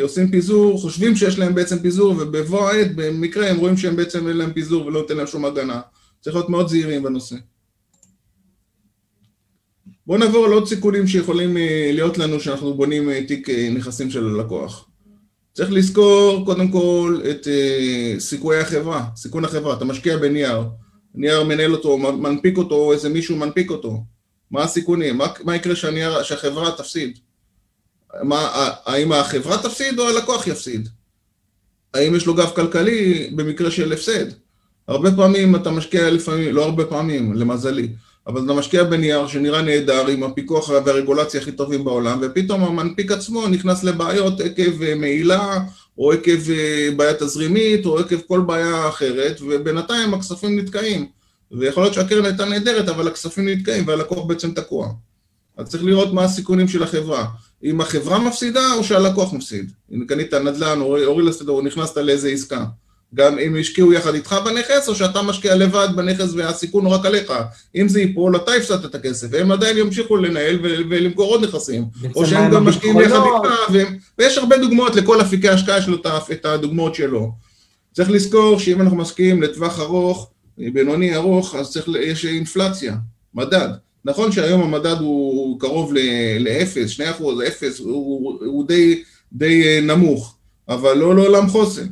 [0.00, 4.36] עושים פיזור, חושבים שיש להם בעצם פיזור, ובבוא העת, במקרה הם רואים שהם בעצם אין
[4.36, 5.80] להם פיזור ולא נותן להם שום הגנה.
[6.20, 7.36] צריך להיות מאוד זהירים בנושא.
[10.06, 11.56] בואו נעבור על עוד סיכונים שיכולים
[11.92, 14.88] להיות לנו כשאנחנו בונים תיק נכסים של הלקוח.
[15.52, 17.46] צריך לזכור קודם כל את
[18.18, 20.62] סיכויי החברה, סיכון החברה, אתה משקיע בנייר,
[21.14, 24.04] נייר מנהל אותו, מנפיק אותו, או איזה מישהו מנפיק אותו,
[24.50, 27.18] מה הסיכונים, מה, מה יקרה שהנייר, שהחברה תפסיד,
[28.22, 28.48] מה,
[28.84, 30.88] האם החברה תפסיד או הלקוח יפסיד,
[31.94, 34.26] האם יש לו גב כלכלי במקרה של הפסד,
[34.88, 37.88] הרבה פעמים אתה משקיע לפעמים, לא הרבה פעמים, למזלי,
[38.26, 43.48] אבל אתה משקיע בנייר שנראה נהדר עם הפיקוח והרגולציה הכי טובים בעולם, ופתאום המנפיק עצמו
[43.48, 45.58] נכנס לבעיות עקב אה, מעילה,
[45.98, 51.06] או עקב אה, בעיה תזרימית, או עקב כל בעיה אחרת, ובינתיים הכספים נתקעים.
[51.52, 54.88] ויכול להיות שהקרן הייתה נהדרת, אבל הכספים נתקעים והלקוח בעצם תקוע.
[55.56, 57.26] אז צריך לראות מה הסיכונים של החברה.
[57.64, 59.72] אם החברה מפסידה או שהלקוח מפסיד.
[59.94, 62.64] אם קנית נדל"ן או אורי לסדר, או נכנסת לאיזה עסקה.
[63.14, 67.32] גם אם השקיעו יחד איתך בנכס, או שאתה משקיע לבד בנכס והסיכון הוא רק עליך.
[67.76, 71.84] אם זה ייפול, אתה הפסדת את הכסף, והם עדיין ימשיכו לנהל ולמכור עוד נכסים.
[72.14, 73.88] או שהם גם משקיעים יחד איתך,
[74.18, 75.96] ויש הרבה דוגמאות לכל אפיקי ההשקעה, יש לו
[76.32, 77.32] את הדוגמאות שלו.
[77.92, 82.96] צריך לזכור שאם אנחנו משקיעים לטווח ארוך, בינוני ארוך, אז צריך, יש אינפלציה,
[83.34, 83.68] מדד.
[84.04, 85.92] נכון שהיום המדד הוא קרוב
[86.40, 90.36] לאפס, שני אחוז, אפס, הוא, הוא די, די נמוך,
[90.68, 91.86] אבל לא לעולם חוסן.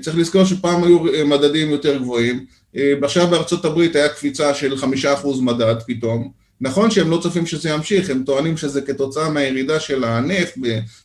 [0.00, 2.44] צריך לזכור שפעם היו אה, מדדים יותר גבוהים,
[2.76, 6.30] אה, עכשיו בארצות הברית היה קפיצה של חמישה אחוז מדד פתאום,
[6.60, 10.58] נכון שהם לא צופים שזה ימשיך, הם טוענים שזה כתוצאה מהירידה של הנפט,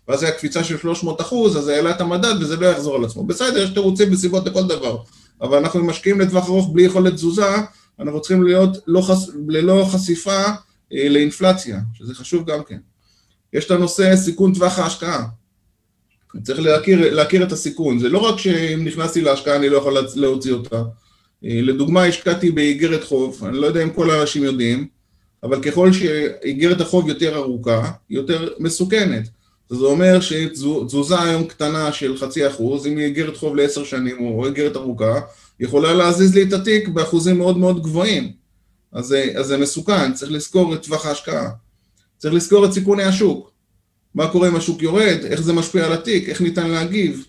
[0.07, 3.05] ואז היה קפיצה של 300 אחוז, אז זה העלה את המדד וזה לא יחזור על
[3.05, 3.23] עצמו.
[3.23, 4.97] בסדר, יש תירוצים בסיבות לכל דבר,
[5.41, 7.55] אבל אנחנו משקיעים לטווח ארוך בלי יכולת תזוזה,
[7.99, 9.29] אנחנו צריכים להיות לא חש...
[9.47, 10.43] ללא חשיפה
[10.93, 12.77] אה, לאינפלציה, שזה חשוב גם כן.
[13.53, 15.25] יש את הנושא סיכון טווח ההשקעה.
[16.43, 17.99] צריך להכיר, להכיר את הסיכון.
[17.99, 20.83] זה לא רק שאם נכנסתי להשקעה אני לא יכול להוציא אותה.
[21.45, 24.87] אה, לדוגמה, השקעתי באיגרת חוב, אני לא יודע אם כל האנשים יודעים,
[25.43, 29.29] אבל ככל שאיגרת החוב יותר ארוכה, היא יותר מסוכנת.
[29.69, 34.45] זה אומר שתזוזה היום קטנה של חצי אחוז, אם היא איגרת חוב לעשר שנים או
[34.45, 35.19] איגרת ארוכה,
[35.59, 38.31] יכולה להזיז לי את התיק באחוזים מאוד מאוד גבוהים.
[38.91, 41.49] אז זה, אז זה מסוכן, צריך לזכור את טווח ההשקעה.
[42.17, 43.51] צריך לזכור את סיכוני השוק.
[44.15, 47.25] מה קורה אם השוק יורד, איך זה משפיע על התיק, איך ניתן להגיב.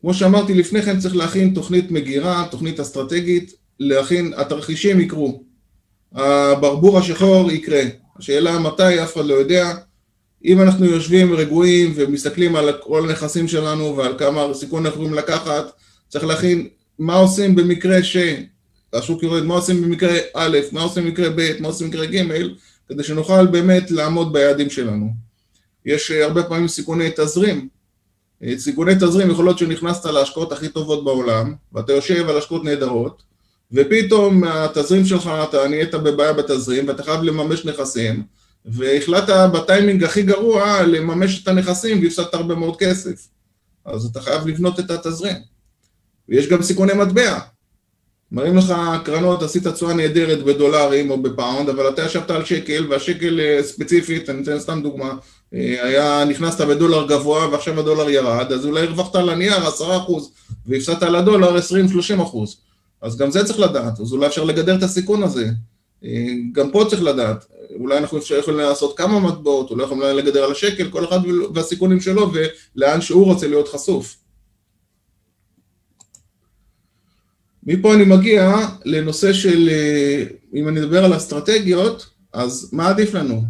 [0.00, 5.42] כמו שאמרתי לפני כן, צריך להכין תוכנית מגירה, תוכנית אסטרטגית, להכין, התרחישים יקרו.
[6.12, 7.82] הברבור השחור יקרה.
[8.16, 9.74] השאלה מתי, אף אחד לא יודע.
[10.44, 15.64] אם אנחנו יושבים רגועים ומסתכלים על כל הנכסים שלנו ועל כמה סיכון אנחנו יכולים לקחת,
[16.08, 16.68] צריך להכין
[16.98, 21.90] מה עושים במקרה שהשוק יורד, מה עושים במקרה א', מה עושים במקרה ב', מה עושים
[21.90, 22.22] במקרה ג',
[22.88, 25.10] כדי שנוכל באמת לעמוד ביעדים שלנו.
[25.86, 27.68] יש אה, הרבה פעמים סיכוני תזרים.
[28.42, 33.22] אה, סיכוני תזרים יכול להיות שנכנסת להשקעות הכי טובות בעולם, ואתה יושב על השקעות נהדרות,
[33.72, 38.22] ופתאום התזרים שלך, אתה נהיית בבעיה בתזרים, ואתה חייב לממש נכסים,
[38.64, 43.28] והחלטת בטיימינג הכי גרוע לממש את הנכסים והפסדת הרבה מאוד כסף.
[43.84, 45.36] אז אתה חייב לבנות את התזרים.
[46.28, 47.38] ויש גם סיכוני מטבע.
[48.32, 48.74] מראים לך
[49.04, 54.30] קרנות, עשית תשואה נהדרת בדולרים או בפאונד, אבל אתה ישבת על שקל, והשקל אה, ספציפית,
[54.30, 55.14] אני אתן סתם דוגמה,
[55.54, 59.82] אה, היה, נכנסת בדולר גבוה ועכשיו הדולר ירד, אז אולי הרווחת על הנייר 10%
[60.66, 62.20] והפסדת על הדולר 20-30%.
[63.02, 65.48] אז גם זה צריך לדעת, אז אולי אפשר לגדר את הסיכון הזה.
[66.04, 66.10] אה,
[66.52, 67.46] גם פה צריך לדעת,
[67.80, 71.18] אולי אנחנו יכולים לעשות כמה מטבעות, אולי יכולים לגדר על השקל, כל אחד
[71.54, 72.30] והסיכונים שלו
[72.76, 74.16] ולאן שהוא רוצה להיות חשוף.
[77.70, 83.42] מפה אני מגיע לנושא של, אה, אם אני אדבר על אסטרטגיות, אז מה עדיף לנו?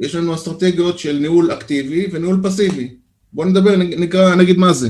[0.00, 2.94] יש לנו אסטרטגיות של ניהול אקטיבי וניהול פסיבי.
[3.32, 4.88] בואו נדבר, נקרא, נגיד מה זה.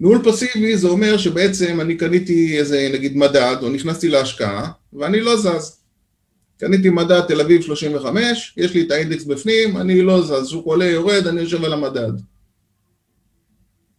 [0.00, 5.36] ניהול פסיבי זה אומר שבעצם אני קניתי איזה נגיד מדד, או נכנסתי להשקעה, ואני לא
[5.36, 5.76] זז.
[6.58, 10.84] קניתי מדד תל אביב 35, יש לי את האינדקס בפנים, אני לא זז, שוק עולה
[10.84, 12.12] יורד, אני יושב על המדד.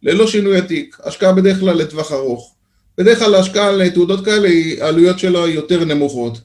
[0.02, 2.57] ללא שינוי התיק, השקעה בדרך כלל לטווח ארוך.
[2.98, 4.48] בדרך כלל ההשקעה לתעודות כאלה,
[4.80, 6.40] העלויות שלו יותר נמוכות.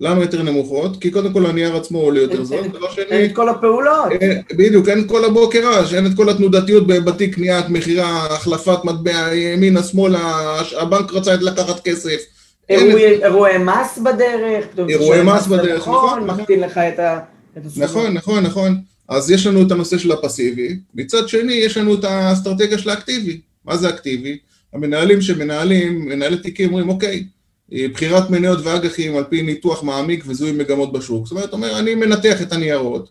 [0.00, 1.00] למה יותר נמוכות?
[1.00, 3.04] כי קודם כל הנייר עצמו עולה יותר זול, דבר שני...
[3.04, 4.08] אין את כל הפעולות.
[4.56, 9.82] בדיוק, אין את כל הבוקראז', אין את כל התנודתיות בתיק קניית, מכירה, החלפת מטבע, ימינה,
[9.82, 12.20] שמאלה, הבנק רצה לקחת כסף.
[12.68, 16.24] אירועי מס בדרך, אירועי מס בדרך, נכון.
[16.24, 17.18] מקטין לך את ה...
[17.76, 18.78] נכון, נכון, נכון.
[19.08, 23.40] אז יש לנו את הנושא של הפסיבי, מצד שני יש לנו את האסטרטגיה של האקטיבי.
[23.64, 24.38] מה זה אקטיבי?
[24.72, 27.24] המנהלים שמנהלים, מנהלי תיקים אומרים, אוקיי,
[27.72, 31.26] בחירת מניות ואג"חים על פי ניתוח מעמיק וזיהוי מגמות בשוק.
[31.26, 33.10] זאת אומרת, אומר, אני מנתח את הניירות,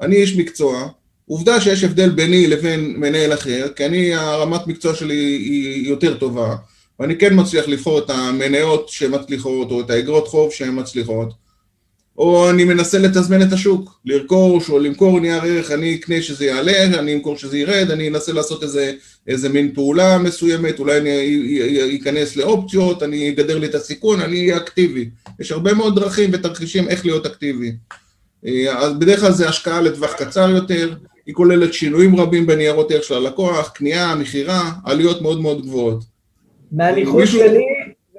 [0.00, 0.88] אני איש מקצוע,
[1.28, 6.56] עובדה שיש הבדל ביני לבין מנהל אחר, כי אני, הרמת מקצוע שלי היא יותר טובה,
[7.00, 11.45] ואני כן מצליח לבחור את המניות שמצליחות, או את האגרות חוב שהן מצליחות.
[12.18, 16.84] או אני מנסה לתזמן את השוק, לרכוש או למכור נייר ערך, אני אקנה שזה יעלה,
[16.84, 18.92] אני אמכור שזה ירד, אני אנסה לעשות איזה,
[19.28, 24.56] איזה מין פעולה מסוימת, אולי אני אכנס לאופציות, אני אגדר לי את הסיכון, אני אהיה
[24.56, 25.10] אקטיבי.
[25.40, 27.72] יש הרבה מאוד דרכים ותרחישים איך להיות אקטיבי.
[28.46, 30.94] אה, אז בדרך כלל זה השקעה לטווח קצר יותר,
[31.26, 36.04] היא כוללת שינויים רבים בניירות ערך של הלקוח, קנייה, מכירה, עלויות מאוד מאוד גבוהות.
[36.72, 37.38] מהניחוש מישהו...
[37.38, 37.64] שלי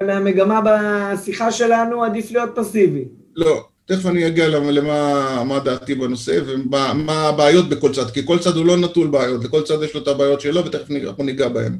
[0.01, 3.05] ומהמגמה בשיחה שלנו עדיף להיות פסיבי.
[3.35, 8.55] לא, תכף אני אגיע למה מה דעתי בנושא ומה הבעיות בכל צד, כי כל צד
[8.55, 11.79] הוא לא נטול בעיות, לכל צד יש לו את הבעיות שלו ותכף אנחנו ניגע בהן.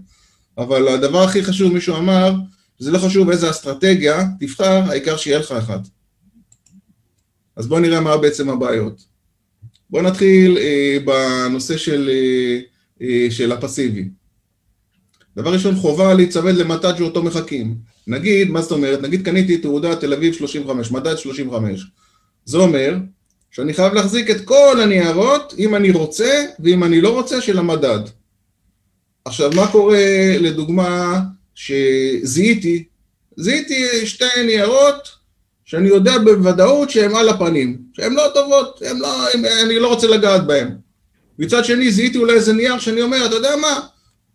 [0.58, 2.32] אבל הדבר הכי חשוב, מישהו אמר,
[2.80, 5.80] זה לא חשוב איזה אסטרטגיה, תבחר, העיקר שיהיה לך אחת.
[7.56, 9.02] אז בואו נראה מה בעצם הבעיות.
[9.90, 12.60] בואו נתחיל אה, בנושא של, אה,
[13.02, 14.10] אה, של הפסיבי.
[15.38, 17.76] דבר ראשון, חובה להיצמד למט"ד שאותו מחכים.
[18.08, 19.02] נגיד, מה זאת אומרת?
[19.02, 21.86] נגיד קניתי תעודה תל אביב 35, מדד 35.
[22.46, 22.96] זה אומר
[23.52, 28.00] שאני חייב להחזיק את כל הניירות, אם אני רוצה ואם אני לא רוצה, של המדד.
[29.26, 31.20] עכשיו, מה קורה, לדוגמה,
[31.56, 32.84] שזיהיתי,
[33.38, 35.10] זיהיתי שתי ניירות
[35.66, 40.08] שאני יודע בוודאות שהן על הפנים, שהן לא טובות, הם לא, הם, אני לא רוצה
[40.08, 40.76] לגעת בהן.
[41.40, 43.80] מצד שני, זיהיתי אולי איזה נייר שאני אומר, אתה יודע מה,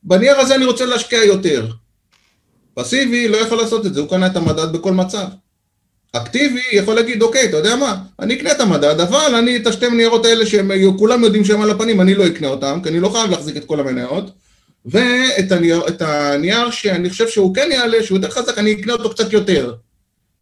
[0.02, 1.70] בנייר הזה אני רוצה להשקיע יותר.
[2.74, 5.26] פסיבי לא יכול לעשות את זה, הוא קנה את המדד בכל מצב.
[6.12, 9.88] אקטיבי יכול להגיד, אוקיי, אתה יודע מה, אני אקנה את המדד, אבל אני את השתי
[9.88, 13.08] מניירות האלה שהם, כולם יודעים שהם על הפנים, אני לא אקנה אותם, כי אני לא
[13.08, 14.30] חייב להחזיק את כל המניות,
[14.84, 19.32] ואת הנייר, הנייר שאני חושב שהוא כן יעלה, שהוא יותר חזק, אני אקנה אותו קצת
[19.32, 19.74] יותר.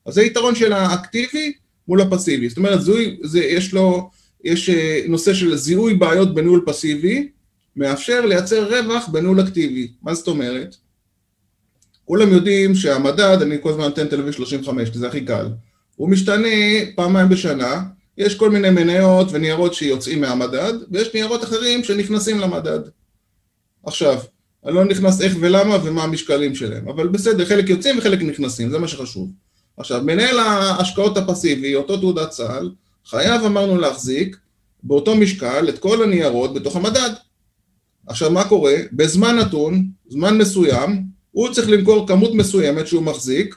[0.07, 1.53] אז זה יתרון של האקטיבי
[1.89, 2.49] מול הפסיבי.
[2.49, 4.11] זאת אומרת, זוהי, זה, יש לו,
[4.45, 7.29] יש אה, נושא של זיהוי בעיות בניהול פסיבי,
[7.77, 9.93] מאפשר לייצר רווח בניהול אקטיבי.
[10.03, 10.77] מה זאת אומרת?
[12.11, 15.49] כולם יודעים שהמדד, אני כל הזמן נותן תל אביב 35, כי זה הכי קל.
[15.97, 16.49] הוא משתנה
[16.97, 17.83] פעמיים בשנה,
[18.19, 22.79] יש כל מיני מניות וניירות שיוצאים מהמדד, ויש ניירות אחרים שנכנסים למדד.
[23.87, 24.19] עכשיו,
[24.67, 28.79] אני לא נכנס איך ולמה ומה המשקלים שלהם, אבל בסדר, חלק יוצאים וחלק נכנסים, זה
[28.79, 29.31] מה שחשוב.
[29.77, 32.71] עכשיו, מנהל ההשקעות הפסיבי, אותו תעודת צה"ל,
[33.07, 34.37] חייב, אמרנו, להחזיק
[34.83, 37.11] באותו משקל את כל הניירות בתוך המדד.
[38.07, 38.75] עכשיו, מה קורה?
[38.93, 43.57] בזמן נתון, זמן מסוים, הוא צריך למכור כמות מסוימת שהוא מחזיק,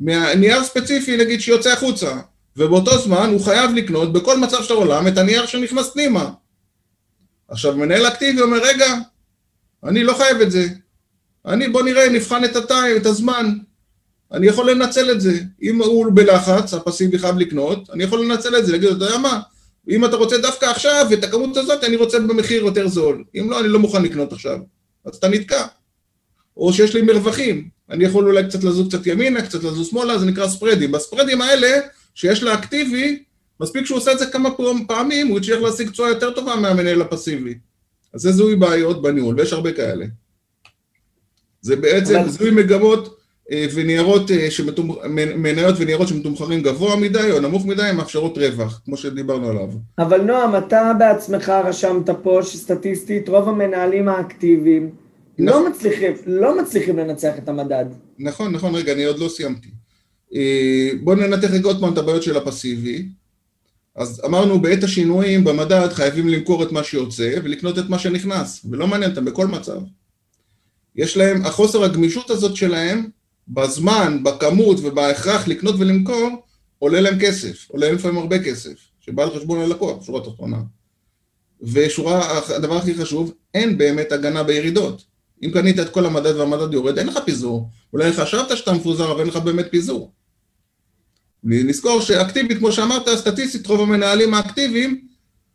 [0.00, 2.16] מהנייר ספציפי, נגיד, שיוצא החוצה,
[2.56, 6.30] ובאותו זמן הוא חייב לקנות בכל מצב של העולם את הנייר שנכנס פנימה.
[7.48, 8.94] עכשיו, מנהל אקטיבי אומר, רגע,
[9.84, 10.68] אני לא חייב את זה.
[11.46, 13.58] אני, בוא נראה, נבחן את הטיים, את הזמן.
[14.32, 15.40] אני יכול לנצל את זה.
[15.62, 19.40] אם הוא בלחץ, הפסיבי חייב לקנות, אני יכול לנצל את זה, להגיד, אתה יודע מה,
[19.88, 23.24] אם אתה רוצה דווקא עכשיו, את הכמות הזאת, אני רוצה במחיר יותר זול.
[23.34, 24.58] אם לא, אני לא מוכן לקנות עכשיו.
[25.04, 25.66] אז אתה נתקע.
[26.56, 27.68] או שיש לי מרווחים.
[27.90, 30.92] אני יכול אולי קצת לזוז קצת ימינה, קצת לזוז שמאלה, זה נקרא ספרדים.
[30.92, 31.68] בספרדים האלה,
[32.14, 33.22] שיש לה אקטיבי,
[33.60, 34.50] מספיק שהוא עושה את זה כמה
[34.88, 37.54] פעמים, הוא יצליח להשיג תשואה יותר טובה מהמנהל הפסיבי.
[38.14, 40.06] אז זה זיהוי בעיות בניהול, ויש הרבה כאלה.
[41.60, 42.28] זה בעצם אבל...
[42.28, 43.16] זיהוי מגמות
[43.52, 44.90] אה, וניירות, אה, שמתומ...
[45.36, 49.68] מניות וניירות שמתומחרים גבוה מדי או נמוך מדי, מאפשרות רווח, כמו שדיברנו עליו.
[49.98, 54.90] אבל נועם, אתה בעצמך רשמת פה שסטטיסטית רוב המנהלים האקטיביים
[55.40, 55.72] לא נכון.
[55.72, 57.84] מצליחים, לא מצליחים לנצח את המדד.
[58.18, 59.68] נכון, נכון, רגע, אני עוד לא סיימתי.
[60.34, 63.08] אה, בואו ננתח רגע עוד פעם את הבעיות של הפסיבי.
[63.96, 68.86] אז אמרנו, בעת השינויים במדד חייבים למכור את מה שיוצא ולקנות את מה שנכנס, ולא
[68.86, 69.80] מעניין אותם בכל מצב.
[70.96, 73.08] יש להם, החוסר הגמישות הזאת שלהם,
[73.48, 76.28] בזמן, בכמות ובהכרח לקנות ולמכור,
[76.78, 80.58] עולה להם כסף, עולה להם לפעמים הרבה כסף, שבא על חשבון הלקוח, שורה תחתונה.
[81.62, 85.09] ושורה, הדבר הכי חשוב, אין באמת הגנה בירידות.
[85.44, 87.68] אם קנית את כל המדד והמדד יורד, אין לך פיזור.
[87.92, 90.12] אולי חשבת שאתה מפוזר, אבל אין לך באמת פיזור.
[91.44, 95.00] נזכור שאקטיבית, כמו שאמרת, סטטיסטית, רוב המנהלים האקטיביים,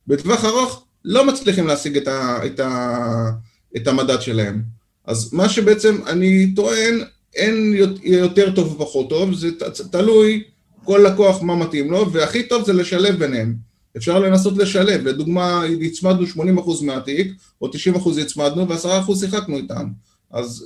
[0.07, 3.29] בטווח ארוך, לא מצליחים להשיג את, ה, את, ה,
[3.77, 4.61] את המדד שלהם.
[5.05, 7.03] אז מה שבעצם אני טוען,
[7.35, 7.73] אין
[8.03, 9.49] יותר טוב ופחות טוב, זה
[9.91, 10.43] תלוי
[10.83, 13.55] כל לקוח מה מתאים לו, והכי טוב זה לשלב ביניהם.
[13.97, 17.31] אפשר לנסות לשלב, לדוגמה, הצמדנו 80% מהתיק,
[17.61, 19.85] או 90% הצמדנו, ו-10% שיחקנו איתם.
[20.31, 20.65] אז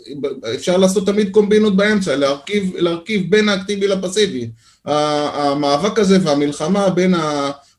[0.55, 4.49] אפשר לעשות תמיד קומבינות באמצע, להרכיב, להרכיב בין האקטיבי לפסיבי.
[4.85, 7.13] המאבק הזה והמלחמה בין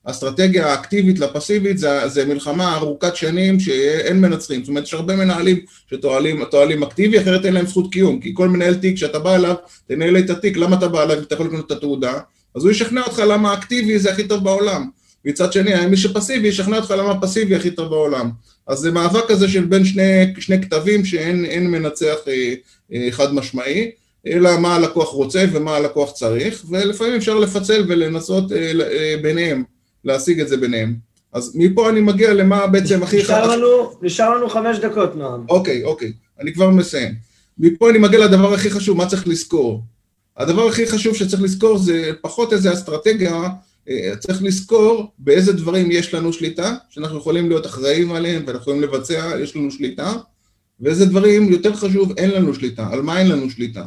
[0.05, 4.61] האסטרטגיה האקטיבית לפסיבית זה, זה מלחמה ארוכת שנים שאין מנצחים.
[4.61, 5.59] זאת אומרת, יש הרבה מנהלים
[5.91, 8.21] שטועלים אקטיבי, אחרת אין להם זכות קיום.
[8.21, 9.55] כי כל מנהל תיק שאתה בא אליו,
[9.89, 12.19] תנהל את התיק, למה אתה בא אליו אם אתה יכול לקנות את התעודה?
[12.55, 15.00] אז הוא ישכנע אותך למה אקטיבי זה הכי טוב בעולם.
[15.25, 18.31] מצד שני, מי שפסיבי ישכנע אותך למה פסיבי הכי טוב בעולם.
[18.67, 22.55] אז זה מאבק כזה של בין שני, שני כתבים שאין מנצח אה,
[22.93, 23.91] אה, חד משמעי,
[24.27, 29.65] אלא מה הלקוח רוצה ומה הלקוח צריך, ולפעמים אפשר לפצל ולנסות אה, אה, ביניהם,
[30.05, 30.95] להשיג את זה ביניהם.
[31.33, 33.19] אז מפה אני מגיע למה בעצם הכי...
[33.19, 35.45] נשאר לנו, נשאר לנו חמש דקות, נועם.
[35.49, 37.15] אוקיי, אוקיי, אני כבר מסיים.
[37.59, 39.83] מפה אני מגיע לדבר הכי חשוב, מה צריך לזכור.
[40.37, 43.49] הדבר הכי חשוב שצריך לזכור זה פחות איזה אסטרטגיה
[44.19, 49.33] צריך לזכור באיזה דברים יש לנו שליטה, שאנחנו יכולים להיות אחראים עליהם ואנחנו יכולים לבצע,
[49.43, 50.13] יש לנו שליטה,
[50.81, 52.89] ואיזה דברים, יותר חשוב, אין לנו שליטה.
[52.93, 53.85] על מה אין לנו שליטה?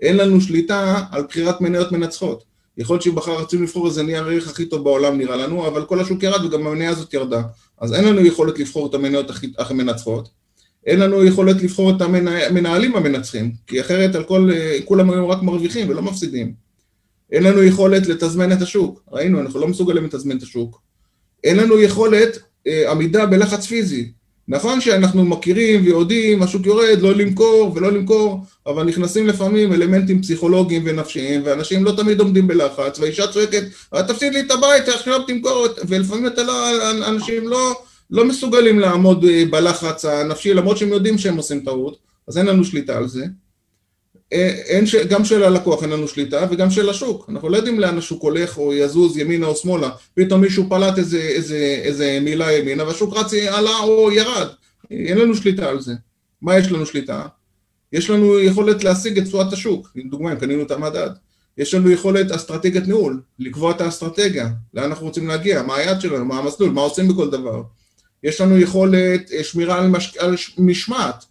[0.00, 2.44] אין לנו שליטה על בחירת מניות מנצחות.
[2.78, 6.00] יכול להיות שבחר רצינו לבחור איזה נייר ערך הכי טוב בעולם נראה לנו, אבל כל
[6.00, 7.42] השוק ירד וגם המניה הזאת ירדה.
[7.80, 10.28] אז אין לנו יכולת לבחור את המניות הכי מנצחות.
[10.86, 15.42] אין לנו יכולת לבחור את המנהלים המנצחים, כי אחרת על כל, אה, כולם היו רק
[15.42, 16.69] מרוויחים ולא מפסידים.
[17.32, 20.80] אין לנו יכולת לתזמן את השוק, ראינו, אנחנו לא מסוגלים לתזמן את השוק.
[21.44, 24.12] אין לנו יכולת אה, עמידה בלחץ פיזי.
[24.48, 30.82] נכון שאנחנו מכירים ויודעים, השוק יורד, לא למכור ולא למכור, אבל נכנסים לפעמים אלמנטים פסיכולוגיים
[30.86, 33.62] ונפשיים, ואנשים לא תמיד עומדים בלחץ, והאישה צועקת,
[34.08, 39.44] תפסיד לי את הבית, עכשיו תמכור, ולפעמים אתה לא, אנשים לא, לא מסוגלים לעמוד אה,
[39.50, 43.24] בלחץ הנפשי, למרות שהם יודעים שהם עושים טעות, אז אין לנו שליטה על זה.
[44.32, 44.94] אין, ש...
[44.94, 47.26] גם של הלקוח אין לנו שליטה וגם של השוק.
[47.28, 49.90] אנחנו לא יודעים לאן השוק הולך או יזוז ימינה או שמאלה.
[50.14, 54.46] פתאום מישהו פלט איזה, איזה, איזה מילה ימינה והשוק רץ עלה או ירד.
[54.90, 55.92] אין לנו שליטה על זה.
[56.42, 57.26] מה יש לנו שליטה?
[57.92, 59.92] יש לנו יכולת להשיג את תשואת השוק.
[59.96, 61.10] לדוגמה, אם קנינו את המדד.
[61.58, 66.24] יש לנו יכולת אסטרטגיית ניהול, לקבוע את האסטרטגיה, לאן אנחנו רוצים להגיע, מה היעד שלנו,
[66.24, 67.62] מה המסלול, מה עושים בכל דבר.
[68.22, 70.16] יש לנו יכולת אה, שמירה על, מש...
[70.16, 71.24] על משמעת.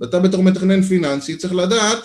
[0.00, 1.98] ואתה בתור מתכנן פיננסי צריך לדעת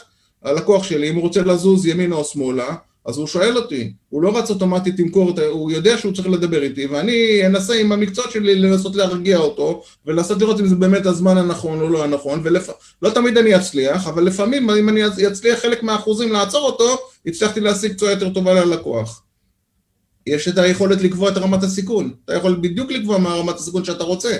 [0.43, 2.75] הלקוח שלי, אם הוא רוצה לזוז ימינה או שמאלה,
[3.05, 6.85] אז הוא שואל אותי, הוא לא רץ אוטומטית למכור, הוא יודע שהוא צריך לדבר איתי,
[6.85, 11.81] ואני אנסה עם המקצוע שלי לנסות להרגיע אותו, ולנסות לראות אם זה באמת הזמן הנכון
[11.81, 12.59] או לא הנכון, ולא
[13.01, 13.13] ולפ...
[13.13, 18.11] תמיד אני אצליח, אבל לפעמים אם אני אצליח חלק מהאחוזים לעצור אותו, הצלחתי להשיג תשואה
[18.11, 19.23] יותר טובה ללקוח.
[20.27, 24.03] יש את היכולת לקבוע את רמת הסיכון, אתה יכול בדיוק לקבוע מה רמת הסיכון שאתה
[24.03, 24.37] רוצה.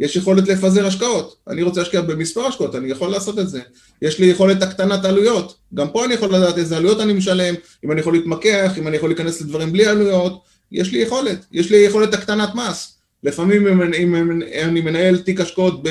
[0.00, 1.36] יש יכולת לפזר השקעות.
[1.48, 3.60] אני רוצה להשקיע במספר השקעות, אני יכול לעשות את זה.
[4.02, 5.56] יש לי יכולת הקטנת עלויות.
[5.74, 8.96] גם פה אני יכול לדעת איזה עלויות אני משלם, אם אני יכול להתמקח, אם אני
[8.96, 10.42] יכול להיכנס לדברים בלי עלויות.
[10.72, 11.46] יש לי יכולת.
[11.52, 12.95] יש לי יכולת הקטנת מס.
[13.24, 15.82] לפעמים אם, אם, אם אני מנהל תיק השקעות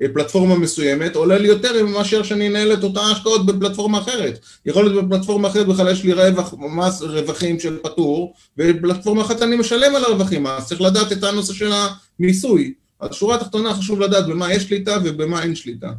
[0.00, 4.38] בפלטפורמה מסוימת, עולה לי יותר מאשר שאני אנהל את אותה השקעות בפלטפורמה אחרת.
[4.66, 9.56] יכול להיות בפלטפורמה אחרת בכלל יש לי רווח, מס רווחים של פטור, ובפלטפורמה אחת אני
[9.56, 11.72] משלם על הרווחים, אז צריך לדעת את הנושא של
[12.18, 12.74] המיסוי.
[13.00, 15.92] אז שורה התחתונה חשוב לדעת במה יש שליטה ובמה אין שליטה.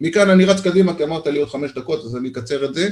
[0.00, 2.88] מכאן אני רץ קדימה, כי אמרת לי עוד חמש דקות, אז אני אקצר את זה.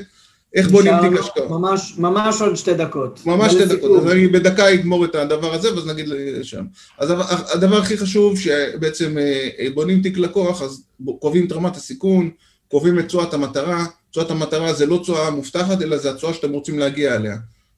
[0.56, 1.50] איך בונים תיק השקעות?
[1.50, 3.20] ממש, ממש עוד שתי דקות.
[3.26, 6.08] ממש שתי דקות, אז אני בדקה אגמור את הדבר הזה, ואז נגיד
[6.42, 6.64] שם.
[6.98, 7.10] אז
[7.54, 10.82] הדבר הכי חשוב, שבעצם אה, בונים תיק לקוח, אז
[11.20, 12.30] קובעים את רמת הסיכון,
[12.68, 16.78] קובעים את תשואת המטרה, תשואת המטרה זה לא תשואה מובטחת, אלא זה התשואה שאתם רוצים
[16.78, 17.36] להגיע אליה.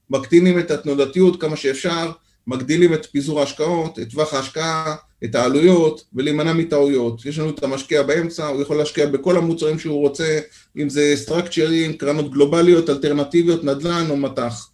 [0.09, 2.11] מקטינים את התנודתיות כמה שאפשר,
[2.49, 7.25] מגדילים את פיזור ההשקעות, את טווח ההשקעה, את העלויות ולהימנע מטעויות.
[7.25, 10.39] יש לנו את המשקיע באמצע, הוא יכול להשקיע בכל המוצרים שהוא רוצה,
[10.77, 14.69] אם זה סטרקצ'רים, קרנות גלובליות, אלטרנטיביות, נדל"ן או מטח.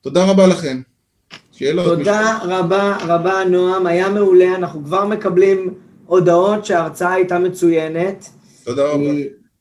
[0.00, 0.80] תודה רבה לכם.
[1.52, 1.98] שאלות?
[1.98, 2.38] תודה.
[2.42, 5.74] רבה רבה נועם, היה מעולה, אנחנו כבר מקבלים
[6.06, 8.28] הודעות שההרצאה הייתה מצוינת.
[8.64, 9.10] תודה רבה.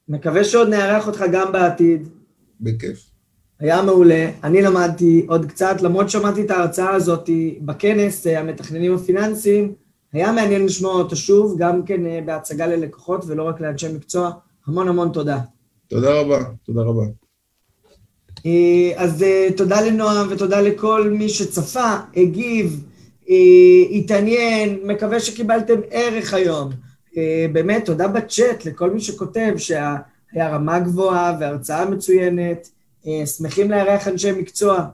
[0.08, 2.10] מקווה שעוד נארח אותך גם בעתיד.
[2.62, 3.11] בכיף.
[3.62, 7.30] היה מעולה, אני למדתי עוד קצת, למרות שמעתי את ההרצאה הזאת
[7.62, 9.74] בכנס אה, המתכננים הפיננסיים,
[10.14, 14.32] היה מעניין לשמוע אותו שוב, גם כן אה, בהצגה ללקוחות ולא רק לאנשי מקצוע.
[14.68, 15.39] המון המון תודה.
[15.88, 17.03] תודה רבה, תודה רבה.
[18.45, 19.26] אה, אז
[19.57, 22.84] תודה לנועם ותודה לכל מי שצפה, הגיב,
[23.91, 26.70] התעניין, מקווה שקיבלתם ערך היום.
[27.53, 29.97] באמת, תודה בצ'אט לכל מי שכותב שהיה
[30.36, 32.70] רמה גבוהה והרצאה מצוינת.
[33.08, 34.86] אה, שמחים לארח אנשי מקצוע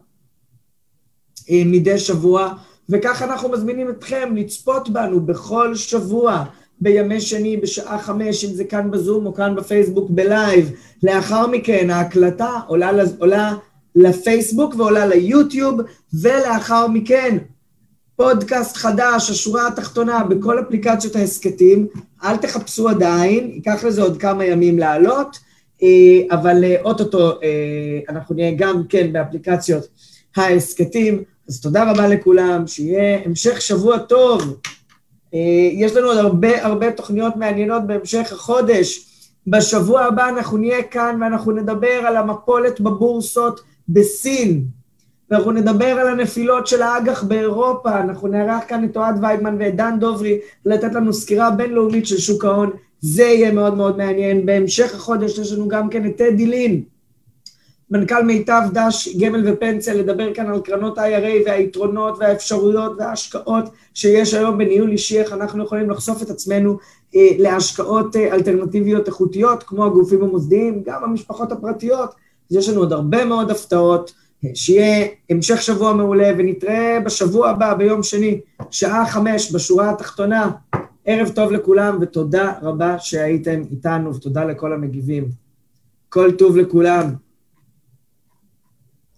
[1.50, 2.54] אה, מדי שבוע,
[2.90, 6.46] וכך אנחנו מזמינים אתכם לצפות בנו בכל שבוע.
[6.82, 10.72] בימי שני בשעה חמש, אם זה כאן בזום או כאן בפייסבוק בלייב.
[11.04, 13.54] לאחר מכן ההקלטה עולה, עולה
[13.96, 15.82] לפייסבוק ועולה ליוטיוב,
[16.22, 17.38] ולאחר מכן
[18.16, 21.88] פודקאסט חדש, השורה התחתונה, בכל אפליקציות ההסכתים.
[22.24, 25.40] אל תחפשו עדיין, ייקח לזה עוד כמה ימים לעלות,
[26.32, 29.88] אבל אה, אוטוטו אה, אנחנו נהיה גם כן באפליקציות
[30.36, 31.24] ההסכתים.
[31.50, 34.60] אז תודה רבה לכולם, שיהיה המשך שבוע טוב.
[35.74, 39.08] יש לנו עוד הרבה הרבה תוכניות מעניינות בהמשך החודש.
[39.48, 43.60] בשבוע הבא אנחנו נהיה כאן ואנחנו נדבר על המפולת בבורסות
[43.90, 44.77] בסין.
[45.32, 49.98] ואנחנו נדבר על הנפילות של האג"ח באירופה, אנחנו נארח כאן את אוהד ויידמן ואת דן
[50.00, 52.70] דוברי לתת לנו סקירה בינלאומית של שוק ההון,
[53.02, 54.46] זה יהיה מאוד מאוד מעניין.
[54.46, 56.84] בהמשך החודש יש לנו גם כן את טדי לין,
[57.92, 64.58] מנכ"ל מיטב דש גמל ופנסיה, לדבר כאן על קרנות IRA והיתרונות והאפשרויות וההשקעות שיש היום
[64.58, 66.78] בניהול אישי, איך אנחנו יכולים לחשוף את עצמנו
[67.16, 72.10] אה, להשקעות אה, אלטרנטיביות איכותיות, כמו הגופים המוסדיים, גם המשפחות הפרטיות.
[72.52, 74.14] אז יש לנו עוד הרבה מאוד הפתעות.
[74.54, 78.40] שיהיה המשך שבוע מעולה, ונתראה בשבוע הבא, ביום שני,
[78.72, 80.52] שעה חמש, בשורה התחתונה.
[81.06, 85.26] ערב טוב לכולם, ותודה רבה שהייתם איתנו, ותודה לכל המגיבים.
[86.10, 87.14] כל טוב לכולם.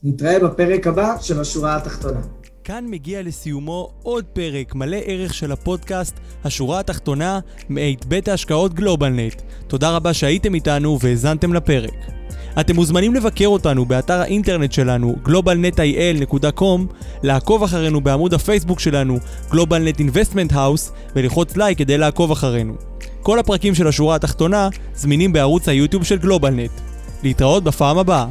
[0.03, 2.19] נתראה בפרק הבא של השורה התחתונה.
[2.63, 7.39] כאן מגיע לסיומו עוד פרק מלא ערך של הפודקאסט השורה התחתונה
[7.69, 9.41] מאת בית ההשקעות גלובלנט.
[9.67, 12.18] תודה רבה שהייתם איתנו והאזנתם לפרק.
[12.59, 16.93] אתם מוזמנים לבקר אותנו באתר האינטרנט שלנו globalnetil.com,
[17.23, 19.17] לעקוב אחרינו בעמוד הפייסבוק שלנו
[19.51, 22.73] GlobalNet Investment House וללחוץ לייק כדי לעקוב אחרינו.
[23.21, 26.71] כל הפרקים של השורה התחתונה זמינים בערוץ היוטיוב של גלובלנט.
[27.23, 28.25] להתראות בפעם הבאה.